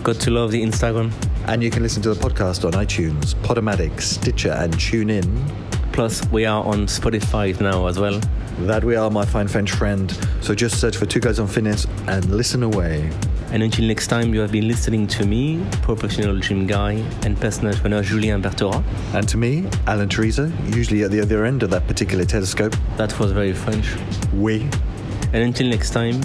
Got 0.03 0.17
to 0.17 0.31
love 0.31 0.51
the 0.51 0.61
Instagram. 0.61 1.13
And 1.45 1.61
you 1.61 1.69
can 1.69 1.83
listen 1.83 2.01
to 2.03 2.13
the 2.13 2.19
podcast 2.19 2.63
on 2.65 2.71
iTunes, 2.71 3.35
Podomatic, 3.43 4.01
Stitcher, 4.01 4.51
and 4.51 4.73
TuneIn. 4.73 5.27
Plus, 5.91 6.25
we 6.29 6.45
are 6.45 6.63
on 6.63 6.87
Spotify 6.87 7.59
now 7.59 7.85
as 7.87 7.99
well. 7.99 8.19
That 8.59 8.83
we 8.83 8.95
are, 8.95 9.11
my 9.11 9.25
fine 9.25 9.47
French 9.47 9.71
friend. 9.71 10.17
So 10.41 10.55
just 10.55 10.79
search 10.79 10.95
for 10.95 11.05
Two 11.05 11.19
Guys 11.19 11.39
on 11.39 11.47
Fitness 11.47 11.85
and 12.07 12.25
listen 12.29 12.63
away. 12.63 13.11
And 13.51 13.61
until 13.61 13.85
next 13.85 14.07
time, 14.07 14.33
you 14.33 14.39
have 14.39 14.51
been 14.51 14.67
listening 14.67 15.05
to 15.07 15.25
me, 15.27 15.63
professional 15.81 16.39
gym 16.39 16.65
guy 16.65 16.93
and 17.23 17.39
personal 17.39 17.73
trainer 17.73 18.01
Julian 18.01 18.41
Bertherat. 18.41 18.83
And 19.13 19.27
to 19.29 19.37
me, 19.37 19.67
Alan 19.85 20.09
Teresa, 20.09 20.51
usually 20.65 21.03
at 21.03 21.11
the 21.11 21.21
other 21.21 21.45
end 21.45 21.61
of 21.61 21.69
that 21.71 21.85
particular 21.87 22.25
telescope, 22.25 22.73
That 22.97 23.19
was 23.19 23.31
very 23.31 23.53
French. 23.53 23.93
we 24.33 24.61
And 25.33 25.43
until 25.43 25.67
next 25.67 25.91
time, 25.91 26.21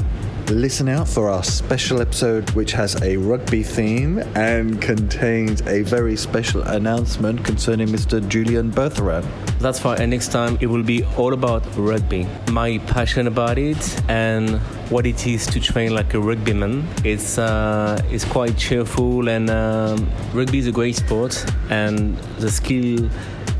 listen 0.50 0.88
out 0.88 1.06
for 1.06 1.28
our 1.28 1.44
special 1.44 2.00
episode, 2.00 2.48
which 2.50 2.72
has 2.72 3.00
a 3.02 3.16
rugby 3.16 3.62
theme 3.62 4.18
and 4.34 4.80
contains 4.80 5.60
a 5.66 5.82
very 5.82 6.16
special 6.16 6.62
announcement 6.62 7.44
concerning 7.44 7.88
Mr. 7.88 8.26
Julian 8.28 8.70
Bertherat. 8.70 9.24
that's 9.60 9.78
fine. 9.78 10.00
And 10.00 10.10
next 10.10 10.28
time, 10.28 10.56
it 10.60 10.66
will 10.66 10.82
be 10.82 11.04
all 11.16 11.34
about 11.34 11.64
rugby. 11.76 12.26
My 12.50 12.78
passion 12.78 13.26
about 13.26 13.58
it 13.58 14.02
and 14.08 14.58
what 14.90 15.06
it 15.06 15.26
is 15.26 15.46
to 15.48 15.60
train 15.60 15.94
like 15.94 16.14
a 16.14 16.18
rugbyman. 16.18 16.84
It's 17.04 17.36
uh, 17.36 18.00
it's 18.10 18.24
quite 18.24 18.56
cheerful, 18.56 19.28
and 19.28 19.50
um, 19.50 20.10
rugby 20.32 20.58
is 20.58 20.66
a 20.66 20.72
great 20.72 20.96
sport, 20.96 21.44
and 21.68 22.16
the 22.38 22.50
skill 22.50 23.10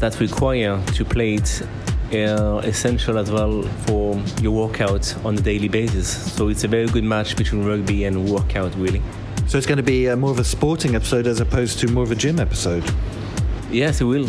that 0.01 0.19
require 0.21 0.83
to 0.95 1.05
play 1.05 1.35
it 1.35 1.63
are 2.13 2.65
essential 2.65 3.19
as 3.19 3.31
well 3.31 3.63
for 3.87 4.21
your 4.41 4.53
workout 4.53 5.15
on 5.25 5.37
a 5.37 5.41
daily 5.41 5.69
basis. 5.69 6.33
So 6.35 6.49
it's 6.49 6.65
a 6.65 6.69
very 6.69 6.87
good 6.87 7.05
match 7.05 7.37
between 7.37 7.65
rugby 7.65 8.05
and 8.05 8.29
workout, 8.31 8.75
really. 8.77 9.03
So 9.47 9.59
it's 9.59 9.67
going 9.67 9.79
to 9.79 9.83
be 9.83 10.09
uh, 10.09 10.17
more 10.17 10.31
of 10.31 10.39
a 10.39 10.45
sporting 10.45 10.95
episode 10.95 11.27
as 11.27 11.41
opposed 11.41 11.79
to 11.81 11.89
more 11.89 12.05
of 12.05 12.11
a 12.11 12.17
gym 12.17 12.39
episode. 12.39 12.85
Yes, 13.71 14.01
it 14.01 14.05
will. 14.05 14.29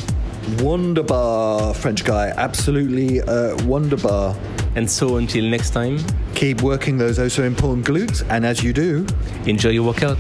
Wonderbar, 0.60 1.74
French 1.74 2.04
guy. 2.04 2.34
Absolutely 2.36 3.22
uh, 3.22 3.56
wonderbar. 3.66 4.36
And 4.76 4.90
so 4.90 5.18
until 5.18 5.46
next 5.46 5.72
time, 5.72 5.98
Keep 6.40 6.62
working 6.62 6.98
those 6.98 7.20
oh 7.20 7.28
so 7.28 7.44
important 7.44 7.86
glutes, 7.86 8.26
and 8.30 8.46
as 8.46 8.64
you 8.64 8.72
do, 8.72 9.06
enjoy 9.46 9.72
your 9.72 9.84
workout. 9.84 10.18